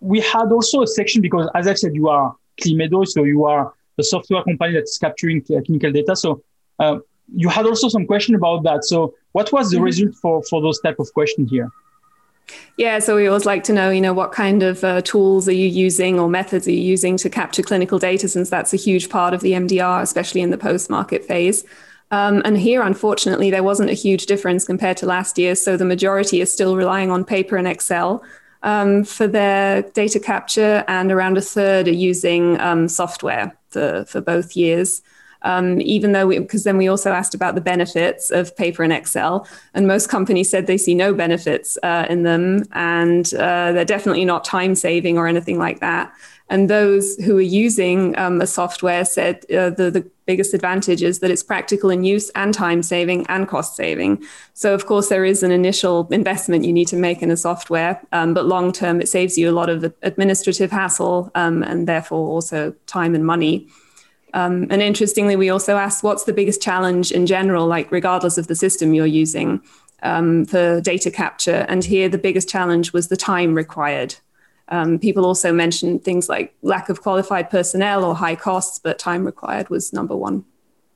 We 0.00 0.20
had 0.20 0.52
also 0.52 0.82
a 0.82 0.86
section 0.86 1.22
because, 1.22 1.48
as 1.54 1.66
I 1.66 1.74
said, 1.74 1.94
you 1.94 2.08
are 2.08 2.36
Climedo, 2.60 3.06
so 3.06 3.24
you 3.24 3.44
are 3.46 3.72
a 3.98 4.02
software 4.02 4.42
company 4.42 4.74
that 4.74 4.84
is 4.84 4.98
capturing 4.98 5.42
clinical 5.42 5.92
data. 5.92 6.14
So 6.16 6.42
uh, 6.78 6.98
you 7.34 7.48
had 7.48 7.66
also 7.66 7.88
some 7.88 8.06
question 8.06 8.34
about 8.34 8.62
that. 8.64 8.84
So 8.84 9.14
what 9.32 9.52
was 9.52 9.70
the 9.70 9.76
mm-hmm. 9.76 9.84
result 9.84 10.14
for, 10.16 10.42
for 10.44 10.60
those 10.60 10.80
type 10.80 10.98
of 10.98 11.12
questions 11.12 11.50
here? 11.50 11.70
Yeah, 12.76 12.98
so 12.98 13.16
we 13.16 13.26
always 13.26 13.46
like 13.46 13.64
to 13.64 13.72
know, 13.72 13.90
you 13.90 14.00
know, 14.00 14.12
what 14.12 14.32
kind 14.32 14.62
of 14.62 14.82
uh, 14.82 15.02
tools 15.02 15.48
are 15.48 15.52
you 15.52 15.68
using 15.68 16.18
or 16.18 16.28
methods 16.28 16.66
are 16.66 16.72
you 16.72 16.80
using 16.80 17.16
to 17.18 17.30
capture 17.30 17.62
clinical 17.62 17.98
data, 17.98 18.28
since 18.28 18.50
that's 18.50 18.72
a 18.72 18.76
huge 18.76 19.08
part 19.08 19.34
of 19.34 19.40
the 19.40 19.52
MDR, 19.52 20.02
especially 20.02 20.40
in 20.40 20.50
the 20.50 20.58
post-market 20.58 21.24
phase. 21.24 21.64
Um, 22.10 22.42
and 22.44 22.58
here, 22.58 22.82
unfortunately, 22.82 23.50
there 23.50 23.62
wasn't 23.62 23.90
a 23.90 23.94
huge 23.94 24.26
difference 24.26 24.66
compared 24.66 24.96
to 24.98 25.06
last 25.06 25.38
year. 25.38 25.54
So 25.54 25.76
the 25.76 25.84
majority 25.84 26.40
is 26.40 26.52
still 26.52 26.76
relying 26.76 27.10
on 27.10 27.24
paper 27.24 27.56
and 27.56 27.66
Excel 27.66 28.22
um, 28.62 29.04
for 29.04 29.26
their 29.26 29.82
data 29.82 30.20
capture, 30.20 30.84
and 30.88 31.10
around 31.10 31.38
a 31.38 31.40
third 31.40 31.88
are 31.88 31.92
using 31.92 32.60
um, 32.60 32.88
software 32.88 33.56
for, 33.70 34.04
for 34.06 34.20
both 34.20 34.56
years 34.56 35.02
um, 35.42 35.80
even 35.80 36.12
though 36.12 36.28
because 36.28 36.64
then 36.64 36.76
we 36.76 36.88
also 36.88 37.12
asked 37.12 37.34
about 37.34 37.54
the 37.54 37.60
benefits 37.60 38.30
of 38.30 38.56
paper 38.56 38.82
and 38.82 38.92
Excel, 38.92 39.46
and 39.74 39.86
most 39.86 40.08
companies 40.08 40.50
said 40.50 40.66
they 40.66 40.78
see 40.78 40.94
no 40.94 41.12
benefits 41.14 41.78
uh, 41.82 42.06
in 42.08 42.22
them, 42.22 42.64
and 42.72 43.32
uh, 43.34 43.72
they're 43.72 43.84
definitely 43.84 44.24
not 44.24 44.44
time 44.44 44.74
saving 44.74 45.18
or 45.18 45.26
anything 45.26 45.58
like 45.58 45.80
that. 45.80 46.12
And 46.52 46.68
those 46.68 47.16
who 47.16 47.38
are 47.38 47.40
using 47.40 48.16
um, 48.18 48.40
a 48.42 48.46
software 48.46 49.06
said 49.06 49.36
uh, 49.50 49.70
the, 49.70 49.90
the 49.90 50.10
biggest 50.26 50.52
advantage 50.52 51.02
is 51.02 51.20
that 51.20 51.30
it's 51.30 51.42
practical 51.42 51.88
in 51.88 52.04
use 52.04 52.28
and 52.34 52.52
time 52.52 52.82
saving 52.82 53.24
and 53.28 53.48
cost 53.48 53.74
saving. 53.74 54.22
So, 54.52 54.74
of 54.74 54.84
course, 54.84 55.08
there 55.08 55.24
is 55.24 55.42
an 55.42 55.50
initial 55.50 56.06
investment 56.10 56.66
you 56.66 56.72
need 56.72 56.88
to 56.88 56.96
make 56.96 57.22
in 57.22 57.30
a 57.30 57.38
software, 57.38 58.02
um, 58.12 58.34
but 58.34 58.44
long 58.44 58.70
term, 58.70 59.00
it 59.00 59.08
saves 59.08 59.38
you 59.38 59.48
a 59.48 59.56
lot 59.60 59.70
of 59.70 59.94
administrative 60.02 60.70
hassle 60.70 61.30
um, 61.34 61.62
and 61.62 61.88
therefore 61.88 62.28
also 62.28 62.74
time 62.86 63.14
and 63.14 63.24
money. 63.24 63.66
Um, 64.34 64.66
and 64.70 64.80
interestingly, 64.80 65.36
we 65.36 65.50
also 65.50 65.76
asked 65.76 66.02
what's 66.02 66.24
the 66.24 66.32
biggest 66.32 66.62
challenge 66.62 67.12
in 67.12 67.26
general, 67.26 67.66
like 67.66 67.92
regardless 67.92 68.38
of 68.38 68.46
the 68.46 68.54
system 68.54 68.94
you're 68.94 69.06
using 69.06 69.60
um, 70.02 70.44
for 70.44 70.80
data 70.80 71.10
capture. 71.10 71.66
And 71.68 71.84
here, 71.84 72.08
the 72.08 72.18
biggest 72.18 72.48
challenge 72.48 72.92
was 72.92 73.08
the 73.08 73.16
time 73.16 73.54
required. 73.54 74.14
Um, 74.68 74.98
people 74.98 75.26
also 75.26 75.52
mentioned 75.52 76.02
things 76.02 76.28
like 76.28 76.54
lack 76.62 76.88
of 76.88 77.02
qualified 77.02 77.50
personnel 77.50 78.04
or 78.04 78.14
high 78.14 78.36
costs, 78.36 78.78
but 78.78 78.98
time 78.98 79.24
required 79.24 79.68
was 79.68 79.92
number 79.92 80.16
one. 80.16 80.44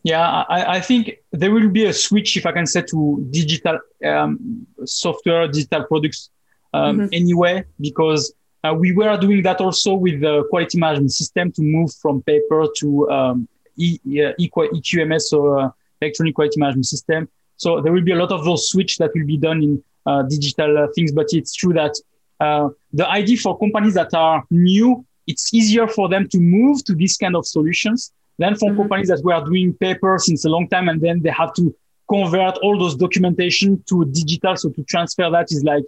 Yeah, 0.03 0.45
I, 0.49 0.77
I 0.77 0.81
think 0.81 1.11
there 1.33 1.51
will 1.51 1.69
be 1.69 1.85
a 1.85 1.93
switch, 1.93 2.37
if 2.37 2.47
I 2.47 2.53
can 2.53 2.67
say, 2.67 2.83
to 2.83 3.27
digital 3.31 3.81
um, 4.05 4.67
software, 4.85 5.49
digital 5.49 5.85
products 5.85 6.31
um, 6.73 6.99
mm-hmm. 6.99 7.09
anyway, 7.13 7.65
because 7.81 8.33
uh, 8.67 8.75
we 8.75 8.93
were 8.93 9.17
doing 9.17 9.43
that 9.43 9.61
also 9.61 9.95
with 9.95 10.21
the 10.21 10.45
quality 10.51 10.79
management 10.79 11.13
system 11.13 11.53
to 11.53 11.63
move 11.63 11.93
from 11.95 12.23
paper 12.23 12.67
to 12.79 13.11
um, 13.11 13.49
e- 13.77 14.01
EQMS 14.07 15.33
or 15.33 15.61
uh, 15.61 15.71
electronic 16.01 16.35
quality 16.35 16.59
management 16.59 16.87
system. 16.87 17.29
So 17.57 17.81
there 17.81 17.93
will 17.93 18.03
be 18.03 18.13
a 18.13 18.17
lot 18.17 18.33
of 18.33 18.45
those 18.45 18.69
switch 18.69 18.99
that 18.99 19.11
will 19.15 19.27
be 19.27 19.37
done 19.37 19.63
in 19.63 19.83
uh, 20.07 20.23
digital 20.23 20.79
uh, 20.79 20.87
things. 20.95 21.13
But 21.13 21.27
it's 21.33 21.55
true 21.55 21.73
that 21.73 21.95
uh, 22.41 22.69
the 22.93 23.09
idea 23.09 23.37
for 23.39 23.59
companies 23.59 23.95
that 23.95 24.13
are 24.15 24.45
new, 24.51 25.05
it's 25.27 25.53
easier 25.55 25.89
for 25.89 26.09
them 26.09 26.29
to 26.29 26.39
move 26.39 26.85
to 26.85 26.95
this 26.95 27.17
kind 27.17 27.35
of 27.35 27.47
solutions 27.47 28.13
than 28.39 28.55
for 28.55 28.71
mm-hmm. 28.71 28.81
companies 28.81 29.09
that 29.09 29.23
were 29.25 29.43
doing 29.45 29.73
paper 29.75 30.19
since 30.19 30.45
a 30.45 30.49
long 30.49 30.69
time 30.69 30.89
and 30.89 31.01
then 31.01 31.23
they 31.23 31.31
have 31.31 31.55
to 31.55 31.75
convert 32.09 32.57
all 32.59 32.79
those 32.79 32.95
documentation 32.95 33.83
to 33.89 34.05
digital. 34.07 34.57
So 34.57 34.71
to 34.71 34.85
transfer 34.85 35.29
that 35.31 35.51
is 35.51 35.65
like 35.65 35.85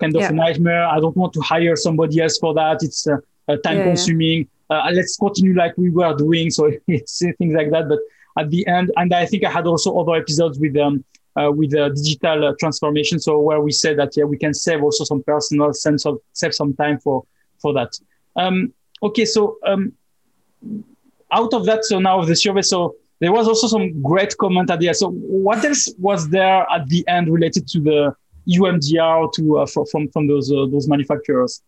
kind 0.00 0.14
of 0.16 0.22
yeah. 0.22 0.28
a 0.28 0.32
nightmare. 0.32 0.86
I 0.86 1.00
don't 1.00 1.16
want 1.16 1.32
to 1.34 1.40
hire 1.40 1.76
somebody 1.76 2.20
else 2.20 2.38
for 2.38 2.54
that. 2.54 2.82
It's 2.82 3.06
uh, 3.06 3.16
uh, 3.48 3.56
time 3.58 3.78
yeah, 3.78 3.84
consuming. 3.84 4.48
Yeah. 4.70 4.78
Uh, 4.78 4.90
let's 4.92 5.16
continue 5.16 5.54
like 5.54 5.76
we 5.76 5.90
were 5.90 6.14
doing. 6.16 6.50
So 6.50 6.70
it's 6.86 7.18
things 7.18 7.54
like 7.54 7.70
that. 7.70 7.88
But 7.88 7.98
at 8.38 8.50
the 8.50 8.66
end, 8.66 8.90
and 8.96 9.12
I 9.12 9.26
think 9.26 9.44
I 9.44 9.50
had 9.50 9.66
also 9.66 9.96
other 9.98 10.14
episodes 10.14 10.58
with 10.58 10.76
um, 10.76 11.04
uh, 11.36 11.50
with 11.50 11.74
uh, 11.74 11.88
digital 11.90 12.46
uh, 12.46 12.54
transformation. 12.58 13.18
So 13.18 13.38
where 13.38 13.60
we 13.60 13.72
said 13.72 13.98
that 13.98 14.16
yeah, 14.16 14.24
we 14.24 14.38
can 14.38 14.54
save 14.54 14.82
also 14.82 15.04
some 15.04 15.22
personal 15.22 15.72
sense 15.72 16.06
of 16.06 16.18
save 16.32 16.54
some 16.54 16.74
time 16.74 16.98
for 16.98 17.24
for 17.60 17.72
that. 17.74 17.92
Um, 18.36 18.72
okay, 19.02 19.24
so 19.24 19.58
um, 19.66 19.92
out 21.30 21.52
of 21.54 21.64
that, 21.66 21.84
so 21.84 21.98
now 21.98 22.20
of 22.20 22.26
the 22.26 22.36
survey, 22.36 22.62
so 22.62 22.96
there 23.20 23.32
was 23.32 23.46
also 23.46 23.66
some 23.66 24.02
great 24.02 24.36
comment 24.36 24.70
at 24.70 24.80
the 24.80 24.88
end. 24.88 24.96
So 24.96 25.10
what 25.10 25.64
else 25.64 25.92
was 25.98 26.28
there 26.28 26.66
at 26.70 26.88
the 26.88 27.06
end 27.08 27.32
related 27.32 27.68
to 27.68 27.80
the 27.80 28.16
EUMDR 28.48 29.32
to 29.34 29.58
uh, 29.58 29.66
from 29.66 30.08
from 30.08 30.26
those 30.26 30.50
uh, 30.52 30.66
those 30.70 30.88
manufacturers? 30.88 31.62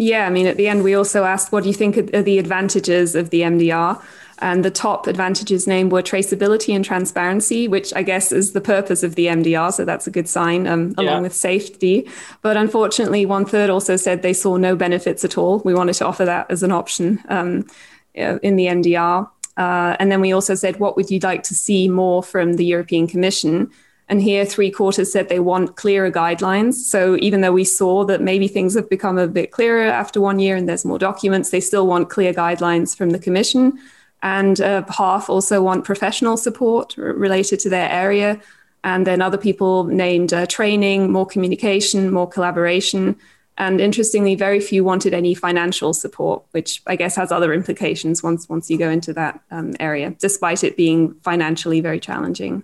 Yeah, 0.00 0.28
I 0.28 0.30
mean, 0.30 0.46
at 0.46 0.56
the 0.56 0.68
end, 0.68 0.84
we 0.84 0.94
also 0.94 1.24
asked, 1.24 1.50
what 1.50 1.64
do 1.64 1.68
you 1.68 1.74
think 1.74 2.14
are 2.14 2.22
the 2.22 2.38
advantages 2.38 3.16
of 3.16 3.30
the 3.30 3.40
MDR? 3.40 4.00
And 4.40 4.64
the 4.64 4.70
top 4.70 5.08
advantages 5.08 5.66
named 5.66 5.90
were 5.90 6.02
traceability 6.02 6.72
and 6.72 6.84
transparency, 6.84 7.66
which 7.66 7.92
I 7.94 8.04
guess 8.04 8.30
is 8.30 8.52
the 8.52 8.60
purpose 8.60 9.02
of 9.02 9.16
the 9.16 9.26
MDR. 9.26 9.72
So 9.72 9.84
that's 9.84 10.06
a 10.06 10.12
good 10.12 10.28
sign, 10.28 10.68
um, 10.68 10.94
along 10.96 11.22
with 11.22 11.34
safety. 11.34 12.08
But 12.42 12.56
unfortunately, 12.56 13.26
one 13.26 13.44
third 13.44 13.70
also 13.70 13.96
said 13.96 14.22
they 14.22 14.32
saw 14.32 14.56
no 14.56 14.76
benefits 14.76 15.24
at 15.24 15.36
all. 15.36 15.58
We 15.64 15.74
wanted 15.74 15.94
to 15.94 16.06
offer 16.06 16.24
that 16.24 16.48
as 16.48 16.62
an 16.62 16.70
option 16.70 17.20
um, 17.28 17.66
in 18.14 18.54
the 18.54 18.66
MDR. 18.66 19.28
Uh, 19.56 19.96
and 19.98 20.12
then 20.12 20.20
we 20.20 20.30
also 20.30 20.54
said, 20.54 20.78
what 20.78 20.94
would 20.94 21.10
you 21.10 21.18
like 21.18 21.42
to 21.42 21.54
see 21.56 21.88
more 21.88 22.22
from 22.22 22.52
the 22.52 22.64
European 22.64 23.08
Commission? 23.08 23.72
And 24.10 24.22
here, 24.22 24.46
three 24.46 24.70
quarters 24.70 25.12
said 25.12 25.28
they 25.28 25.40
want 25.40 25.76
clearer 25.76 26.10
guidelines. 26.10 26.74
So 26.74 27.16
even 27.20 27.42
though 27.42 27.52
we 27.52 27.64
saw 27.64 28.04
that 28.06 28.22
maybe 28.22 28.48
things 28.48 28.74
have 28.74 28.88
become 28.88 29.18
a 29.18 29.28
bit 29.28 29.50
clearer 29.50 29.84
after 29.84 30.20
one 30.20 30.38
year 30.38 30.56
and 30.56 30.66
there's 30.66 30.84
more 30.84 30.98
documents, 30.98 31.50
they 31.50 31.60
still 31.60 31.86
want 31.86 32.08
clear 32.08 32.32
guidelines 32.32 32.96
from 32.96 33.10
the 33.10 33.18
Commission. 33.18 33.78
And 34.22 34.60
uh, 34.60 34.84
half 34.88 35.28
also 35.28 35.62
want 35.62 35.84
professional 35.84 36.38
support 36.38 36.96
related 36.96 37.60
to 37.60 37.68
their 37.68 37.90
area. 37.90 38.40
And 38.82 39.06
then 39.06 39.20
other 39.20 39.36
people 39.36 39.84
named 39.84 40.32
uh, 40.32 40.46
training, 40.46 41.12
more 41.12 41.26
communication, 41.26 42.10
more 42.10 42.28
collaboration. 42.28 43.16
And 43.58 43.80
interestingly, 43.80 44.36
very 44.36 44.60
few 44.60 44.84
wanted 44.84 45.12
any 45.12 45.34
financial 45.34 45.92
support, 45.92 46.44
which 46.52 46.80
I 46.86 46.96
guess 46.96 47.16
has 47.16 47.30
other 47.30 47.52
implications 47.52 48.22
once 48.22 48.48
once 48.48 48.70
you 48.70 48.78
go 48.78 48.88
into 48.88 49.12
that 49.14 49.40
um, 49.50 49.74
area, 49.80 50.14
despite 50.18 50.64
it 50.64 50.76
being 50.76 51.14
financially 51.22 51.80
very 51.80 52.00
challenging. 52.00 52.62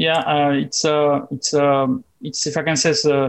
Yeah, 0.00 0.20
uh, 0.20 0.52
it's 0.52 0.86
uh, 0.86 1.26
it's 1.30 1.52
um, 1.52 2.04
it's 2.22 2.46
if 2.46 2.56
I 2.56 2.62
can 2.62 2.76
say, 2.76 2.94
uh, 3.10 3.28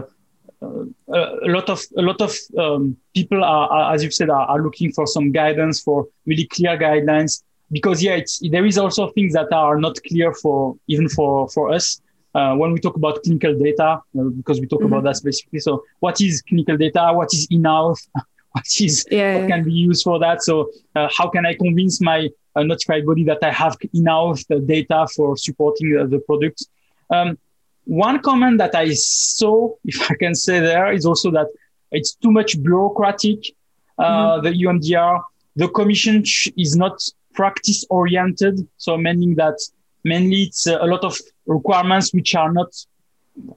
a 0.62 1.50
lot 1.56 1.68
of 1.68 1.82
a 1.98 2.00
lot 2.00 2.18
of 2.22 2.34
um, 2.56 2.96
people 3.14 3.44
are, 3.44 3.68
are, 3.68 3.94
as 3.94 4.02
you 4.02 4.10
said, 4.10 4.30
are, 4.30 4.46
are, 4.46 4.62
looking 4.62 4.90
for 4.90 5.06
some 5.06 5.32
guidance 5.32 5.82
for 5.82 6.06
really 6.24 6.46
clear 6.46 6.78
guidelines 6.78 7.42
because 7.70 8.02
yeah, 8.02 8.14
it's, 8.14 8.40
there 8.50 8.64
is 8.64 8.78
also 8.78 9.10
things 9.10 9.34
that 9.34 9.52
are 9.52 9.78
not 9.78 9.98
clear 10.08 10.32
for 10.32 10.74
even 10.88 11.10
for 11.10 11.46
for 11.50 11.70
us. 11.70 12.00
Uh, 12.34 12.54
when 12.54 12.72
we 12.72 12.80
talk 12.80 12.96
about 12.96 13.22
clinical 13.22 13.54
data, 13.58 14.00
uh, 14.18 14.24
because 14.34 14.58
we 14.58 14.66
talk 14.66 14.80
mm-hmm. 14.80 14.94
about 14.94 15.04
that 15.04 15.16
specifically. 15.16 15.60
So, 15.60 15.84
what 16.00 16.22
is 16.22 16.40
clinical 16.40 16.78
data? 16.78 17.10
What 17.12 17.34
is 17.34 17.46
in-house? 17.50 18.08
what 18.52 18.64
is 18.80 19.06
yeah, 19.10 19.40
what 19.40 19.48
can 19.48 19.62
be 19.62 19.72
used 19.74 20.04
for 20.04 20.18
that? 20.20 20.42
So, 20.42 20.70
uh, 20.96 21.10
how 21.14 21.28
can 21.28 21.44
I 21.44 21.52
convince 21.52 22.00
my 22.00 22.30
a 22.54 22.64
notified 22.64 23.06
body 23.06 23.24
that 23.24 23.42
I 23.42 23.50
have 23.50 23.76
enough 23.94 24.42
data 24.66 25.06
for 25.14 25.36
supporting 25.36 25.92
the, 25.92 26.06
the 26.06 26.18
product. 26.20 26.66
Um, 27.10 27.38
one 27.84 28.20
comment 28.20 28.58
that 28.58 28.74
I 28.74 28.92
saw, 28.94 29.74
if 29.84 30.10
I 30.10 30.14
can 30.14 30.34
say 30.34 30.60
there, 30.60 30.92
is 30.92 31.06
also 31.06 31.30
that 31.32 31.48
it's 31.90 32.14
too 32.14 32.30
much 32.30 32.62
bureaucratic. 32.62 33.54
Uh, 33.98 34.40
mm-hmm. 34.40 34.44
The 34.44 34.50
EUMDR, 34.50 35.22
the 35.56 35.68
commission 35.68 36.24
is 36.56 36.76
not 36.76 36.98
practice 37.34 37.84
oriented. 37.90 38.66
So 38.78 38.96
meaning 38.96 39.34
that 39.36 39.58
mainly 40.04 40.42
it's 40.44 40.66
a 40.66 40.84
lot 40.84 41.04
of 41.04 41.18
requirements 41.46 42.12
which 42.12 42.34
are 42.34 42.52
not 42.52 42.68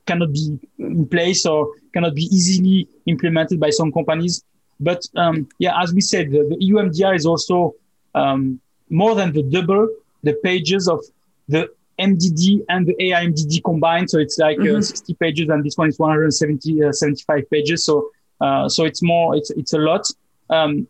cannot 0.06 0.32
be 0.32 0.58
in 0.80 1.06
place 1.08 1.46
or 1.46 1.70
cannot 1.94 2.16
be 2.16 2.24
easily 2.24 2.88
implemented 3.06 3.60
by 3.60 3.70
some 3.70 3.92
companies. 3.92 4.44
But 4.80 5.06
um, 5.16 5.48
yeah, 5.60 5.82
as 5.82 5.94
we 5.94 6.02
said, 6.02 6.32
the, 6.32 6.48
the 6.50 6.58
EUMDR 6.58 7.16
is 7.16 7.26
also 7.26 7.76
um, 8.14 8.60
more 8.90 9.16
than 9.16 9.32
the 9.32 9.44
double 9.44 9.88
the 10.24 10.34
pages 10.44 10.88
of 10.88 11.02
the 11.48 11.70
MDD 12.00 12.66
and 12.68 12.86
the 12.86 12.96
AI 13.06 13.28
MDD 13.28 13.64
combined. 13.64 14.10
So 14.10 14.20
it's 14.20 14.38
like 14.38 14.60
uh, 14.60 14.64
mm-hmm. 14.64 14.78
uh, 14.78 14.82
60 14.82 15.14
pages, 15.16 15.50
and 15.50 15.64
this 15.64 15.78
one 15.78 15.90
is 15.90 15.98
170 15.98 16.84
uh, 16.84 16.92
75 16.92 17.50
pages. 17.50 17.86
So 17.86 18.10
uh, 18.42 18.68
so 18.68 18.84
it's 18.84 19.02
more 19.02 19.36
it's 19.36 19.52
it's 19.52 19.74
a 19.74 19.78
lot. 19.78 20.06
Um, 20.50 20.88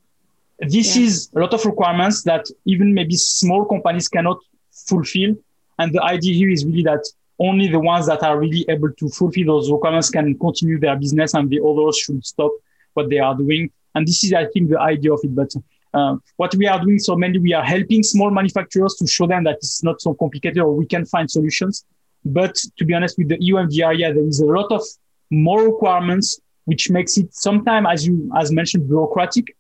this 0.60 0.96
yeah. 0.96 1.04
is 1.04 1.30
a 1.36 1.40
lot 1.40 1.54
of 1.54 1.66
requirements 1.66 2.24
that 2.24 2.46
even 2.66 2.94
maybe 2.94 3.16
small 3.16 3.66
companies 3.66 4.08
cannot 4.08 4.40
fulfill. 4.72 5.36
And 5.78 5.94
the 5.94 6.02
idea 6.02 6.34
here 6.34 6.50
is 6.50 6.66
really 6.66 6.84
that 6.84 7.06
only 7.38 7.68
the 7.68 7.80
ones 7.80 8.08
that 8.08 8.24
are 8.24 8.40
really 8.40 8.66
able 8.70 8.92
to 8.94 9.10
fulfill 9.10 9.48
those 9.48 9.70
requirements 9.70 10.10
can 10.10 10.40
continue 10.40 10.80
their 10.80 10.96
business, 10.96 11.34
and 11.34 11.50
the 11.50 11.60
others 11.62 11.98
should 11.98 12.26
stop 12.26 12.52
what 12.94 13.10
they 13.10 13.20
are 13.20 13.36
doing. 13.36 13.70
And 13.94 14.08
this 14.08 14.24
is, 14.24 14.34
I 14.34 14.46
think, 14.48 14.70
the 14.70 14.80
idea 14.80 15.14
of 15.14 15.20
it. 15.24 15.36
But 15.36 15.54
uh, 15.96 16.16
what 16.38 16.54
we 16.56 16.68
are 16.68 16.80
doing, 16.84 17.00
so 17.00 17.16
mainly 17.16 17.40
we 17.40 17.54
are 17.54 17.64
helping 17.64 18.04
small 18.04 18.30
manufacturers 18.30 18.96
to 18.96 19.08
show 19.08 19.26
them 19.26 19.44
that 19.46 19.56
it's 19.56 19.84
not 19.84 20.02
so 20.02 20.14
complicated 20.14 20.60
or 20.60 20.74
we 20.74 20.86
can 20.86 21.06
find 21.06 21.30
solutions. 21.30 21.86
But 22.26 22.56
to 22.78 22.86
be 22.86 22.94
honest, 22.94 23.18
with 23.18 23.30
the 23.30 23.38
EUMDR, 23.38 23.98
yeah, 23.98 24.12
there 24.12 24.28
is 24.28 24.40
a 24.40 24.46
lot 24.46 24.72
of 24.72 24.82
more 25.30 25.64
requirements, 25.64 26.40
which 26.66 26.90
makes 26.90 27.18
it 27.18 27.34
sometimes, 27.34 27.88
as 27.90 28.08
you 28.08 28.32
as 28.36 28.52
mentioned, 28.52 28.88
bureaucratic. 28.88 29.56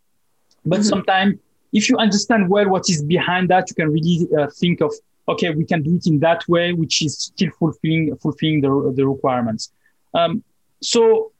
But 0.65 0.79
mm-hmm. 0.79 0.89
sometimes, 0.89 1.35
if 1.71 1.89
you 1.89 1.97
understand 1.97 2.49
well 2.49 2.67
what 2.69 2.89
is 2.89 3.03
behind 3.03 3.49
that, 3.49 3.69
you 3.69 3.75
can 3.75 3.89
really 3.91 4.27
uh, 4.37 4.47
think 4.59 4.81
of 4.81 4.93
okay, 5.27 5.49
we 5.49 5.65
can 5.65 5.81
do 5.81 5.95
it 5.95 6.05
in 6.05 6.19
that 6.19 6.47
way, 6.47 6.73
which 6.73 7.03
is 7.03 7.17
still 7.17 7.51
fulfilling 7.59 8.15
fulfilling 8.17 8.61
the 8.61 8.93
the 8.95 9.07
requirements. 9.07 9.71
Um, 10.13 10.43
so 10.81 11.31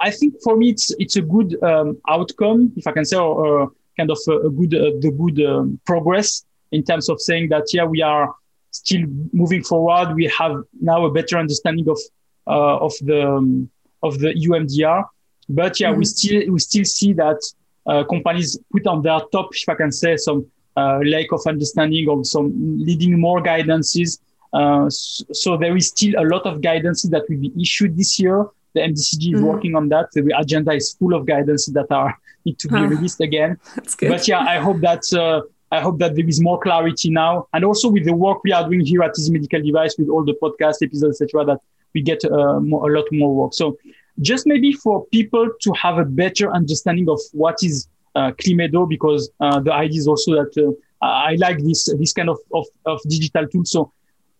I 0.00 0.10
think 0.10 0.34
for 0.42 0.56
me, 0.56 0.70
it's 0.70 0.94
it's 0.98 1.16
a 1.16 1.22
good 1.22 1.62
um, 1.62 1.98
outcome, 2.08 2.72
if 2.76 2.86
I 2.86 2.92
can 2.92 3.04
say, 3.04 3.16
or, 3.16 3.46
or 3.46 3.72
kind 3.98 4.10
of 4.10 4.18
a, 4.28 4.46
a 4.48 4.50
good 4.50 4.74
uh, 4.74 4.92
the 5.00 5.10
good 5.10 5.44
um, 5.46 5.80
progress 5.84 6.44
in 6.72 6.82
terms 6.82 7.08
of 7.08 7.20
saying 7.20 7.48
that 7.48 7.64
yeah 7.72 7.84
we 7.84 8.02
are 8.02 8.34
still 8.70 9.04
moving 9.32 9.62
forward. 9.62 10.14
We 10.14 10.26
have 10.38 10.62
now 10.80 11.04
a 11.06 11.10
better 11.10 11.38
understanding 11.38 11.88
of 11.88 11.98
uh, 12.46 12.76
of 12.78 12.92
the 13.00 13.28
um, 13.28 13.70
of 14.02 14.18
the 14.18 14.32
EUMDR, 14.34 15.04
but 15.48 15.80
yeah 15.80 15.90
mm-hmm. 15.90 15.98
we 15.98 16.04
still 16.04 16.52
we 16.52 16.58
still 16.58 16.84
see 16.84 17.12
that 17.14 17.40
uh, 17.86 18.04
companies 18.04 18.58
put 18.72 18.86
on 18.86 19.02
their 19.02 19.20
top, 19.32 19.48
if 19.54 19.68
I 19.68 19.74
can 19.74 19.92
say, 19.92 20.16
some 20.16 20.46
uh, 20.76 21.00
lack 21.04 21.32
of 21.32 21.40
understanding 21.46 22.08
or 22.08 22.24
some 22.24 22.52
leading 22.78 23.18
more 23.18 23.42
guidances. 23.42 24.20
Uh, 24.52 24.88
so, 24.88 25.58
there 25.58 25.76
is 25.76 25.88
still 25.88 26.14
a 26.18 26.24
lot 26.24 26.46
of 26.46 26.60
guidances 26.60 27.10
that 27.10 27.24
will 27.28 27.38
be 27.38 27.52
issued 27.60 27.96
this 27.96 28.18
year 28.18 28.46
the 28.74 28.80
MDCG 28.80 28.94
is 28.94 29.40
mm-hmm. 29.40 29.44
working 29.44 29.74
on 29.74 29.88
that. 29.88 30.10
The 30.12 30.32
agenda 30.38 30.72
is 30.72 30.94
full 30.94 31.14
of 31.14 31.26
guidance 31.26 31.66
that 31.66 31.90
are 31.90 32.16
need 32.48 32.58
to 32.58 32.68
be 32.68 32.80
released 32.94 33.20
again. 33.20 33.58
But 34.12 34.28
yeah, 34.28 34.40
I 34.40 34.58
hope 34.58 34.80
that 34.80 35.04
uh, 35.12 35.40
I 35.70 35.80
hope 35.80 35.98
that 35.98 36.14
there 36.16 36.28
is 36.34 36.40
more 36.40 36.58
clarity 36.58 37.10
now, 37.10 37.46
and 37.52 37.64
also 37.64 37.88
with 37.90 38.04
the 38.04 38.14
work 38.14 38.38
we 38.44 38.52
are 38.52 38.64
doing 38.68 38.84
here 38.90 39.02
at 39.02 39.12
Easy 39.18 39.32
Medical 39.32 39.62
Device 39.62 39.96
with 39.98 40.08
all 40.08 40.24
the 40.24 40.36
podcast 40.42 40.76
episodes, 40.82 41.20
etc., 41.20 41.44
that 41.44 41.60
we 41.94 42.00
get 42.02 42.24
uh, 42.24 42.60
more, 42.60 42.90
a 42.90 42.96
lot 42.98 43.06
more 43.12 43.34
work. 43.34 43.54
So 43.54 43.76
just 44.20 44.46
maybe 44.46 44.72
for 44.72 45.06
people 45.06 45.48
to 45.60 45.72
have 45.72 45.98
a 45.98 46.04
better 46.04 46.50
understanding 46.50 47.08
of 47.08 47.20
what 47.32 47.56
is 47.62 47.88
uh, 48.14 48.32
Climedo, 48.32 48.88
because 48.88 49.30
uh, 49.40 49.60
the 49.60 49.72
idea 49.72 49.98
is 49.98 50.08
also 50.08 50.32
that 50.32 50.52
uh, 50.56 50.72
I 51.04 51.36
like 51.36 51.58
this 51.62 51.80
this 51.98 52.12
kind 52.12 52.30
of, 52.30 52.38
of, 52.52 52.66
of 52.86 53.00
digital 53.08 53.46
tool. 53.46 53.64
So 53.64 53.92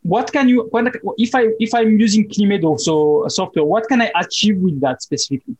what 0.02 0.32
can 0.32 0.48
you 0.48 0.70
if 1.18 1.34
I 1.34 1.48
if 1.58 1.74
I'm 1.74 1.98
using 1.98 2.28
Climedo 2.28 2.78
so 2.80 3.26
software, 3.28 3.64
what 3.64 3.88
can 3.88 4.00
I 4.00 4.10
achieve 4.16 4.56
with 4.58 4.80
that 4.80 5.02
specifically? 5.02 5.56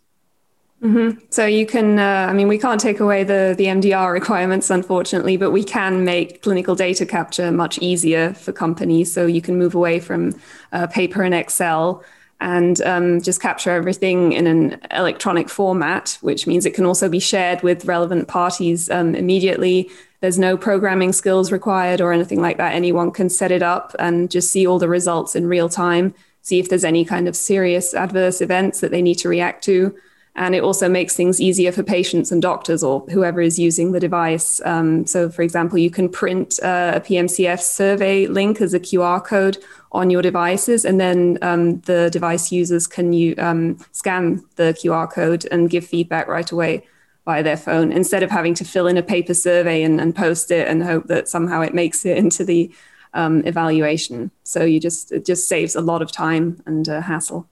Mm-hmm. 0.83 1.19
So 1.31 1.45
you 1.45 1.67
can, 1.67 1.99
uh, 1.99 2.29
I 2.31 2.33
mean, 2.33 2.47
we 2.47 2.59
can't 2.59 2.81
take 2.81 3.01
away 3.01 3.25
the 3.25 3.55
the 3.57 3.67
MDR 3.67 4.13
requirements, 4.21 4.71
unfortunately, 4.71 5.37
but 5.37 5.51
we 5.51 5.65
can 5.65 6.05
make 6.05 6.43
clinical 6.43 6.75
data 6.75 7.05
capture 7.05 7.51
much 7.51 7.79
easier 7.79 8.35
for 8.35 8.53
companies. 8.53 9.13
So 9.13 9.27
you 9.27 9.43
can 9.43 9.59
move 9.59 9.75
away 9.75 9.99
from 9.99 10.35
uh, 10.73 10.87
paper 10.87 11.23
and 11.23 11.35
Excel 11.35 12.05
and 12.41 12.81
um, 12.83 13.21
just 13.21 13.43
capture 13.43 13.71
everything 13.71 14.33
in 14.33 14.47
an 14.47 14.81
electronic 14.93 15.49
format, 15.49 16.17
which 16.21 16.47
means 16.47 16.65
it 16.65 16.75
can 16.75 16.87
also 16.87 17.09
be 17.09 17.19
shared 17.19 17.63
with 17.63 17.85
relevant 17.85 18.29
parties 18.29 18.89
um, 18.91 19.17
immediately. 19.17 19.91
There's 20.21 20.39
no 20.39 20.57
programming 20.57 21.13
skills 21.13 21.51
required 21.51 22.01
or 22.01 22.13
anything 22.13 22.41
like 22.41 22.57
that. 22.59 22.75
Anyone 22.75 23.11
can 23.11 23.29
set 23.29 23.51
it 23.51 23.63
up 23.63 23.95
and 23.99 24.31
just 24.31 24.53
see 24.53 24.67
all 24.67 24.79
the 24.79 24.89
results 24.89 25.35
in 25.35 25.49
real 25.49 25.69
time, 25.69 26.15
see 26.43 26.61
if 26.61 26.69
there's 26.69 26.85
any 26.85 27.05
kind 27.05 27.27
of 27.27 27.35
serious 27.35 27.93
adverse 27.93 28.41
events 28.41 28.81
that 28.81 28.93
they 28.93 29.03
need 29.03 29.17
to 29.17 29.29
react 29.29 29.65
to. 29.65 29.97
And 30.39 30.55
it 30.55 30.63
also 30.63 30.89
makes 30.89 31.17
things 31.17 31.41
easier 31.41 31.73
for 31.73 31.83
patients 31.83 32.31
and 32.31 32.41
doctors 32.41 32.85
or 32.85 33.01
whoever 33.11 33.41
is 33.41 33.59
using 33.59 33.91
the 33.91 33.99
device. 33.99 34.61
Um, 34.65 35.05
so, 35.05 35.29
for 35.29 35.43
example, 35.43 35.79
you 35.79 35.91
can 35.91 36.09
print 36.09 36.61
a 36.61 37.03
PMCF 37.05 37.61
survey 37.61 38.29
link 38.29 38.61
as 38.61 38.73
a 38.73 38.79
QR 38.79 39.23
code 39.23 39.59
on 39.91 40.11
your 40.11 40.23
devices, 40.23 40.85
and 40.85 41.01
then 41.01 41.39
um, 41.43 41.81
the 41.81 42.09
device 42.11 42.53
users 42.53 42.87
can 42.87 43.13
you 43.13 43.35
um, 43.39 43.79
scan 43.91 44.45
the 44.55 44.77
QR 44.81 45.11
code 45.11 45.45
and 45.51 45.71
give 45.71 45.85
feedback 45.85 46.29
right 46.29 46.51
away 46.53 46.87
via 47.25 47.43
their 47.43 47.57
phone 47.57 47.91
instead 47.91 48.23
of 48.23 48.31
having 48.31 48.55
to 48.55 48.65
fill 48.65 48.87
in 48.87 48.97
a 48.97 49.03
paper 49.03 49.35
survey 49.35 49.83
and, 49.83 50.01
and 50.01 50.15
post 50.15 50.53
it 50.53 50.69
and 50.69 50.85
hope 50.85 51.09
that 51.09 51.29
somehow 51.29 51.61
it 51.63 51.75
makes 51.75 52.07
it 52.07 52.17
into 52.23 52.45
the 52.45 52.71
um, 53.13 53.45
evaluation. 53.45 54.31
So 54.45 54.63
you 54.63 54.79
just 54.79 55.11
it 55.11 55.27
just 55.27 55.49
saves 55.49 55.75
a 55.75 55.81
lot 55.81 56.01
of 56.01 56.13
time 56.13 56.63
and 56.65 56.89
uh, 56.89 57.01
hassle. 57.01 57.49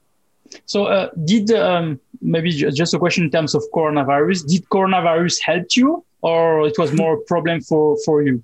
So, 0.64 0.86
uh, 0.86 1.10
did 1.24 1.50
um, 1.50 2.00
maybe 2.26 2.50
just 2.50 2.94
a 2.94 2.98
question 2.98 3.24
in 3.24 3.30
terms 3.30 3.54
of 3.54 3.62
coronavirus? 3.74 4.46
Did 4.48 4.68
coronavirus 4.68 5.40
help 5.40 5.76
you, 5.76 6.04
or 6.22 6.66
it 6.66 6.76
was 6.78 6.92
more 6.92 7.14
a 7.14 7.20
problem 7.22 7.60
for 7.60 7.96
for 8.04 8.22
you? 8.22 8.42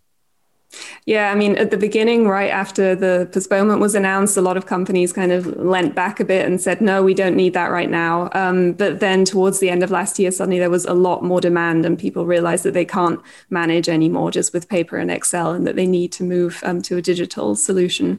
Yeah, 1.04 1.30
I 1.30 1.34
mean, 1.34 1.56
at 1.56 1.70
the 1.70 1.76
beginning, 1.76 2.26
right 2.26 2.50
after 2.50 2.94
the 2.94 3.28
postponement 3.30 3.80
was 3.80 3.94
announced, 3.94 4.38
a 4.38 4.40
lot 4.40 4.56
of 4.56 4.64
companies 4.64 5.12
kind 5.12 5.30
of 5.30 5.46
leant 5.46 5.94
back 5.94 6.18
a 6.18 6.24
bit 6.24 6.46
and 6.46 6.60
said, 6.60 6.80
no, 6.80 7.02
we 7.02 7.12
don't 7.12 7.36
need 7.36 7.52
that 7.52 7.70
right 7.70 7.90
now. 7.90 8.30
Um, 8.32 8.72
but 8.72 9.00
then 9.00 9.26
towards 9.26 9.58
the 9.58 9.68
end 9.68 9.82
of 9.82 9.90
last 9.90 10.18
year, 10.18 10.30
suddenly 10.30 10.58
there 10.58 10.70
was 10.70 10.86
a 10.86 10.94
lot 10.94 11.22
more 11.22 11.40
demand, 11.40 11.84
and 11.84 11.98
people 11.98 12.24
realized 12.24 12.64
that 12.64 12.72
they 12.72 12.86
can't 12.86 13.20
manage 13.50 13.88
anymore 13.88 14.30
just 14.30 14.54
with 14.54 14.68
paper 14.68 14.96
and 14.96 15.10
Excel 15.10 15.52
and 15.52 15.66
that 15.66 15.76
they 15.76 15.86
need 15.86 16.10
to 16.12 16.24
move 16.24 16.62
um, 16.64 16.80
to 16.82 16.96
a 16.96 17.02
digital 17.02 17.54
solution. 17.54 18.18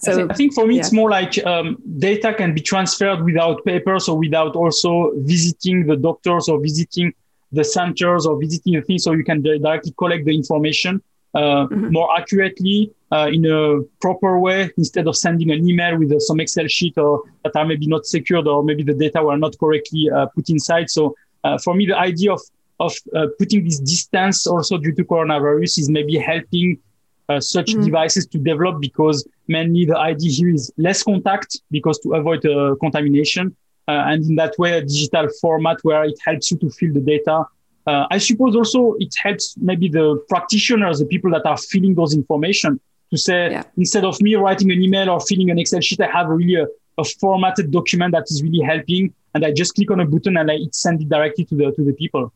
So 0.00 0.12
I 0.12 0.14
think, 0.14 0.30
I 0.30 0.34
think 0.34 0.54
for 0.54 0.66
me, 0.66 0.74
yeah. 0.74 0.80
it's 0.80 0.92
more 0.92 1.10
like 1.10 1.44
um, 1.44 1.76
data 1.98 2.32
can 2.34 2.54
be 2.54 2.60
transferred 2.60 3.22
without 3.22 3.64
papers 3.64 4.08
or 4.08 4.18
without 4.18 4.56
also 4.56 5.12
visiting 5.16 5.86
the 5.86 5.96
doctors 5.96 6.48
or 6.48 6.60
visiting 6.60 7.12
the 7.50 7.64
centers 7.64 8.26
or 8.26 8.40
visiting 8.40 8.74
the 8.74 8.82
things. 8.82 9.04
So 9.04 9.12
you 9.12 9.24
can 9.24 9.42
directly 9.42 9.92
collect 9.98 10.24
the 10.24 10.34
information 10.34 11.02
uh, 11.34 11.66
mm-hmm. 11.66 11.92
more 11.92 12.14
accurately 12.18 12.92
uh, 13.10 13.28
in 13.32 13.46
a 13.46 13.82
proper 14.00 14.38
way 14.38 14.70
instead 14.76 15.06
of 15.06 15.16
sending 15.16 15.50
an 15.50 15.66
email 15.66 15.98
with 15.98 16.12
uh, 16.12 16.18
some 16.18 16.40
Excel 16.40 16.66
sheet 16.66 16.96
or 16.98 17.22
that 17.42 17.56
are 17.56 17.64
maybe 17.64 17.86
not 17.86 18.04
secured 18.06 18.46
or 18.46 18.62
maybe 18.62 18.82
the 18.82 18.94
data 18.94 19.22
were 19.22 19.36
not 19.36 19.58
correctly 19.58 20.10
uh, 20.10 20.26
put 20.26 20.50
inside. 20.50 20.90
So 20.90 21.14
uh, 21.44 21.58
for 21.58 21.74
me, 21.74 21.86
the 21.86 21.98
idea 21.98 22.32
of 22.32 22.40
of 22.80 22.92
putting 23.38 23.62
this 23.62 23.78
distance 23.78 24.44
also 24.44 24.76
due 24.76 24.92
to 24.92 25.04
coronavirus 25.04 25.78
is 25.78 25.88
maybe 25.88 26.16
helping 26.16 26.78
uh, 27.28 27.40
such 27.40 27.70
mm-hmm. 27.70 27.84
devices 27.84 28.26
to 28.26 28.38
develop 28.38 28.80
because 28.80 29.26
mainly 29.48 29.84
the 29.84 29.96
idea 29.96 30.30
here 30.30 30.50
is 30.50 30.72
less 30.76 31.02
contact 31.02 31.60
because 31.70 31.98
to 32.00 32.14
avoid 32.14 32.44
uh, 32.46 32.74
contamination. 32.80 33.56
Uh, 33.88 34.04
and 34.06 34.24
in 34.24 34.36
that 34.36 34.54
way, 34.58 34.78
a 34.78 34.80
digital 34.80 35.28
format 35.40 35.78
where 35.82 36.04
it 36.04 36.18
helps 36.24 36.50
you 36.50 36.58
to 36.58 36.70
fill 36.70 36.92
the 36.92 37.00
data. 37.00 37.44
Uh, 37.86 38.06
I 38.10 38.18
suppose 38.18 38.54
also 38.54 38.94
it 39.00 39.12
helps 39.20 39.56
maybe 39.58 39.88
the 39.88 40.22
practitioners, 40.28 41.00
the 41.00 41.06
people 41.06 41.30
that 41.32 41.44
are 41.46 41.56
filling 41.56 41.94
those 41.94 42.14
information 42.14 42.80
to 43.10 43.18
say, 43.18 43.50
yeah. 43.50 43.64
instead 43.76 44.04
of 44.04 44.20
me 44.20 44.36
writing 44.36 44.70
an 44.70 44.80
email 44.80 45.10
or 45.10 45.20
filling 45.20 45.50
an 45.50 45.58
Excel 45.58 45.80
sheet, 45.80 46.00
I 46.00 46.06
have 46.06 46.28
really 46.28 46.54
a, 46.54 46.66
a 46.98 47.04
formatted 47.04 47.70
document 47.70 48.12
that 48.12 48.24
is 48.30 48.42
really 48.42 48.60
helping. 48.60 49.12
And 49.34 49.44
I 49.44 49.52
just 49.52 49.74
click 49.74 49.90
on 49.90 50.00
a 50.00 50.06
button 50.06 50.36
and 50.36 50.50
I 50.50 50.58
send 50.72 51.02
it 51.02 51.08
directly 51.08 51.44
to 51.46 51.54
the, 51.54 51.72
to 51.72 51.84
the 51.84 51.92
people. 51.92 52.32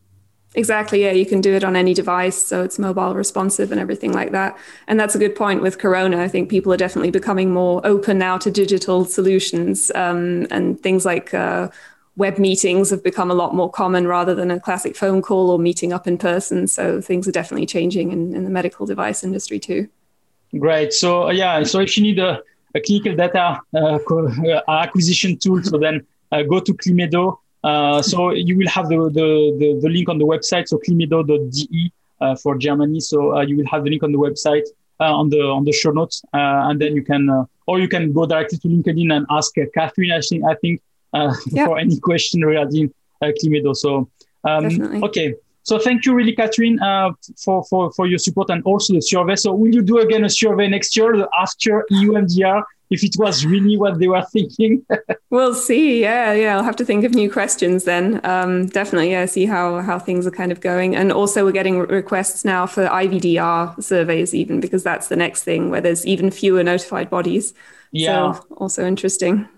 Exactly. 0.56 1.02
Yeah, 1.02 1.12
you 1.12 1.26
can 1.26 1.42
do 1.42 1.52
it 1.52 1.62
on 1.62 1.76
any 1.76 1.92
device, 1.92 2.36
so 2.36 2.62
it's 2.62 2.78
mobile 2.78 3.14
responsive 3.14 3.70
and 3.70 3.78
everything 3.78 4.12
like 4.12 4.32
that. 4.32 4.58
And 4.88 4.98
that's 4.98 5.14
a 5.14 5.18
good 5.18 5.36
point 5.36 5.60
with 5.60 5.78
Corona. 5.78 6.22
I 6.22 6.28
think 6.28 6.48
people 6.48 6.72
are 6.72 6.78
definitely 6.78 7.10
becoming 7.10 7.52
more 7.52 7.86
open 7.86 8.16
now 8.16 8.38
to 8.38 8.50
digital 8.50 9.04
solutions, 9.04 9.92
um, 9.94 10.46
and 10.50 10.80
things 10.80 11.04
like 11.04 11.34
uh, 11.34 11.68
web 12.16 12.38
meetings 12.38 12.88
have 12.88 13.04
become 13.04 13.30
a 13.30 13.34
lot 13.34 13.54
more 13.54 13.70
common 13.70 14.06
rather 14.06 14.34
than 14.34 14.50
a 14.50 14.58
classic 14.58 14.96
phone 14.96 15.20
call 15.20 15.50
or 15.50 15.58
meeting 15.58 15.92
up 15.92 16.06
in 16.06 16.16
person. 16.16 16.66
So 16.66 17.02
things 17.02 17.28
are 17.28 17.32
definitely 17.32 17.66
changing 17.66 18.10
in, 18.10 18.34
in 18.34 18.44
the 18.44 18.50
medical 18.50 18.86
device 18.86 19.22
industry 19.22 19.58
too. 19.58 19.88
Great. 20.58 20.94
So 20.94 21.28
uh, 21.28 21.32
yeah, 21.32 21.62
so 21.64 21.80
if 21.80 21.98
you 21.98 22.02
need 22.02 22.18
a, 22.18 22.40
a 22.74 22.80
clinical 22.80 23.14
data 23.14 23.60
uh, 23.74 23.98
uh 24.08 24.60
acquisition 24.68 25.36
tool, 25.36 25.62
so 25.62 25.76
then 25.76 26.06
uh, 26.32 26.42
go 26.42 26.60
to 26.60 26.72
Climedo. 26.72 27.38
Uh, 27.66 28.00
so 28.00 28.30
you 28.30 28.56
will 28.56 28.68
have 28.68 28.88
the, 28.88 28.96
the, 29.18 29.28
the, 29.58 29.80
the, 29.82 29.88
link 29.88 30.08
on 30.08 30.18
the 30.18 30.24
website, 30.24 30.68
so 30.68 30.78
climedo.de 30.78 31.92
uh, 32.20 32.36
for 32.36 32.56
Germany. 32.56 33.00
So 33.00 33.36
uh, 33.36 33.40
you 33.40 33.56
will 33.56 33.66
have 33.66 33.82
the 33.82 33.90
link 33.90 34.04
on 34.04 34.12
the 34.12 34.18
website 34.18 34.66
uh, 35.00 35.12
on 35.12 35.28
the 35.30 35.40
on 35.40 35.64
the 35.64 35.72
show 35.72 35.90
notes, 35.90 36.22
uh, 36.32 36.68
and 36.68 36.80
then 36.80 36.94
you 36.94 37.02
can 37.02 37.28
or 37.66 37.80
you 37.80 37.88
can 37.88 38.12
go 38.12 38.24
directly 38.24 38.58
to 38.58 38.68
LinkedIn 38.68 39.12
and 39.12 39.26
ask 39.30 39.52
Catherine. 39.74 40.12
I 40.12 40.20
think 40.20 40.44
I 40.44 40.54
think 40.62 40.80
yep. 41.50 41.66
for 41.66 41.78
any 41.78 41.98
question 41.98 42.42
regarding 42.42 42.94
Climedo. 43.20 43.74
So 43.74 44.08
um, 44.44 45.04
okay. 45.04 45.34
So 45.64 45.80
thank 45.80 46.06
you 46.06 46.14
really, 46.14 46.32
Catherine, 46.32 46.78
uh, 46.78 47.10
for, 47.44 47.64
for, 47.64 47.90
for 47.94 48.06
your 48.06 48.20
support 48.20 48.50
and 48.50 48.62
also 48.62 48.92
the 48.92 49.02
survey. 49.02 49.34
So 49.34 49.52
will 49.52 49.74
you 49.74 49.82
do 49.82 49.98
again 49.98 50.24
a 50.24 50.30
survey 50.30 50.68
next 50.68 50.96
year 50.96 51.26
after 51.36 51.84
EU 51.90 52.12
MDR 52.12 52.62
if 52.90 53.02
it 53.02 53.14
was 53.18 53.44
really 53.44 53.76
what 53.76 53.98
they 53.98 54.08
were 54.08 54.24
thinking. 54.32 54.84
we'll 55.30 55.54
see. 55.54 56.00
Yeah, 56.00 56.32
yeah. 56.32 56.56
I'll 56.56 56.64
have 56.64 56.76
to 56.76 56.84
think 56.84 57.04
of 57.04 57.14
new 57.14 57.30
questions 57.30 57.84
then. 57.84 58.20
Um, 58.24 58.66
definitely, 58.66 59.10
yeah. 59.10 59.26
See 59.26 59.46
how 59.46 59.80
how 59.80 59.98
things 59.98 60.26
are 60.26 60.30
kind 60.30 60.52
of 60.52 60.60
going, 60.60 60.94
and 60.94 61.12
also 61.12 61.44
we're 61.44 61.52
getting 61.52 61.78
requests 61.78 62.44
now 62.44 62.66
for 62.66 62.86
IVDR 62.86 63.82
surveys, 63.82 64.34
even 64.34 64.60
because 64.60 64.82
that's 64.82 65.08
the 65.08 65.16
next 65.16 65.42
thing 65.42 65.70
where 65.70 65.80
there's 65.80 66.06
even 66.06 66.30
fewer 66.30 66.62
notified 66.62 67.10
bodies. 67.10 67.54
Yeah. 67.92 68.32
So 68.32 68.46
also 68.56 68.86
interesting. 68.86 69.48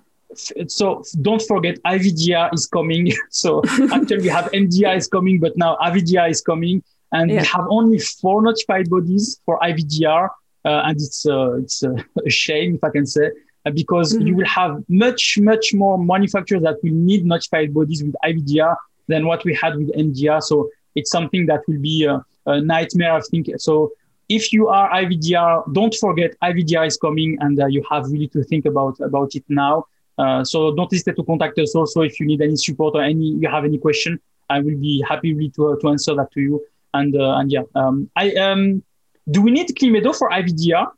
So 0.69 1.03
don't 1.23 1.43
forget 1.43 1.83
IVDR 1.85 2.53
is 2.53 2.67
coming. 2.67 3.13
So 3.31 3.63
actually 3.93 4.23
we 4.23 4.29
have 4.29 4.51
MDR 4.53 4.97
is 4.97 5.07
coming, 5.07 5.41
but 5.41 5.57
now 5.57 5.77
IVDR 5.83 6.31
is 6.31 6.41
coming, 6.41 6.83
and 7.13 7.31
yeah. 7.31 7.41
we 7.41 7.47
have 7.47 7.67
only 7.69 7.99
four 7.99 8.43
notified 8.43 8.89
bodies 8.91 9.41
for 9.45 9.59
IVDR 9.61 10.29
and 10.65 10.97
it's 10.97 11.27
uh, 11.27 11.55
it's 11.57 11.83
uh, 11.83 11.95
a 12.27 12.31
shame 12.31 12.75
if 12.77 12.85
I 12.85 12.91
can 12.91 13.07
say 13.07 13.31
because 13.75 14.15
mm-hmm. 14.15 14.27
you 14.27 14.37
will 14.37 14.47
have 14.47 14.83
much 14.89 15.39
much 15.41 15.75
more 15.75 15.99
manufacturers 15.99 16.63
that 16.63 16.77
will 16.83 16.93
need 16.93 17.25
notified 17.25 17.75
bodies 17.75 18.03
with 18.03 18.15
IVDR 18.25 18.75
than 19.09 19.27
what 19.27 19.45
we 19.45 19.55
had 19.55 19.77
with 19.77 19.93
MDR. 19.95 20.43
So 20.43 20.71
it's 20.95 21.11
something 21.11 21.47
that 21.47 21.63
will 21.67 21.81
be 21.81 22.05
a, 22.05 22.25
a 22.47 22.61
nightmare, 22.61 23.13
I 23.13 23.21
think. 23.21 23.49
So 23.59 23.93
if 24.29 24.53
you 24.53 24.69
are 24.69 24.91
IVDR, 24.91 25.73
don't 25.73 25.95
forget 25.95 26.35
IVDR 26.43 26.87
is 26.87 26.97
coming, 26.97 27.39
and 27.41 27.61
uh, 27.61 27.67
you 27.67 27.83
have 27.91 28.05
really 28.11 28.29
to 28.29 28.43
think 28.45 28.67
about 28.67 29.01
about 29.01 29.35
it 29.35 29.45
now. 29.49 29.85
Uh, 30.19 30.45
so 30.45 30.75
don't 30.75 30.91
hesitate 30.91 31.17
to 31.17 31.25
contact 31.25 31.59
us 31.59 31.75
also 31.75 32.03
if 32.03 32.19
you 32.19 32.27
need 32.27 32.43
any 32.43 32.57
support 32.57 32.95
or 32.95 33.03
any 33.03 33.29
you 33.43 33.49
have 33.49 33.65
any 33.65 33.79
question. 33.79 34.21
I 34.51 34.61
will 34.61 34.79
be 34.79 35.05
happy 35.07 35.35
really 35.35 35.51
to, 35.51 35.69
uh, 35.69 35.77
to 35.81 35.89
answer 35.91 36.15
that 36.15 36.33
to 36.33 36.41
you. 36.41 36.65
And 36.95 37.15
and 37.15 37.53
yeah, 37.53 37.63
um, 37.75 38.11
I 38.17 38.33
um 38.33 38.83
do 39.31 39.43
we 39.43 39.51
need 39.51 39.69
Climedo 39.69 40.15
for 40.17 40.31
IVDR? 40.31 40.91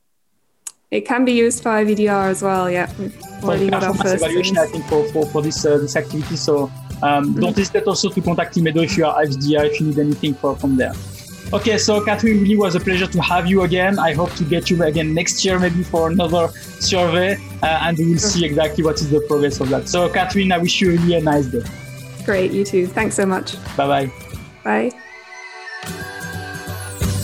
It 0.90 1.02
can 1.02 1.24
be 1.24 1.32
used 1.32 1.62
for 1.62 1.70
IVDR 1.70 2.30
as 2.30 2.42
well. 2.42 2.68
Yeah, 2.68 2.92
we've 2.98 3.16
already 3.44 3.70
got 3.70 3.84
our 3.84 3.94
first 3.94 4.16
evaluation. 4.16 4.58
I 4.58 4.66
think 4.66 4.84
for, 4.86 5.04
for, 5.12 5.24
for 5.26 5.42
this 5.42 5.64
uh, 5.64 5.78
this 5.78 5.94
activity. 5.94 6.36
So 6.36 6.64
um, 6.64 6.70
mm-hmm. 7.02 7.40
don't 7.40 7.56
hesitate 7.56 7.86
also 7.86 8.08
to 8.10 8.20
contact 8.20 8.56
Climedo 8.56 8.82
if 8.82 8.96
you 8.96 9.06
are 9.06 9.22
IVDR 9.22 9.66
if 9.66 9.80
you 9.80 9.86
need 9.86 9.98
anything 9.98 10.34
for, 10.34 10.56
from 10.56 10.76
there. 10.76 10.92
Okay, 11.52 11.78
so 11.78 12.00
Catherine, 12.04 12.40
really 12.40 12.56
was 12.56 12.76
a 12.76 12.80
pleasure 12.80 13.08
to 13.08 13.20
have 13.22 13.48
you 13.48 13.62
again. 13.62 13.98
I 13.98 14.14
hope 14.14 14.32
to 14.34 14.44
get 14.44 14.70
you 14.70 14.80
again 14.84 15.14
next 15.14 15.44
year, 15.44 15.58
maybe 15.58 15.82
for 15.82 16.08
another 16.08 16.48
survey, 16.78 17.38
uh, 17.62 17.66
and 17.82 17.98
we 17.98 18.10
will 18.10 18.18
see 18.18 18.44
exactly 18.44 18.84
what 18.84 18.96
is 18.96 19.10
the 19.10 19.20
progress 19.22 19.58
of 19.58 19.68
that. 19.70 19.88
So, 19.88 20.08
Catherine, 20.08 20.52
I 20.52 20.58
wish 20.58 20.80
you 20.80 20.92
really 20.92 21.14
a 21.14 21.20
nice 21.20 21.46
day. 21.46 21.62
Great, 22.24 22.52
you 22.52 22.64
too. 22.64 22.86
Thanks 22.86 23.16
so 23.16 23.26
much. 23.26 23.56
Bye-bye. 23.76 24.12
Bye 24.62 25.00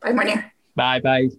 Bye, 0.00 0.12
Monir. 0.12 0.52
Bye 0.74 1.00
bye. 1.00 1.30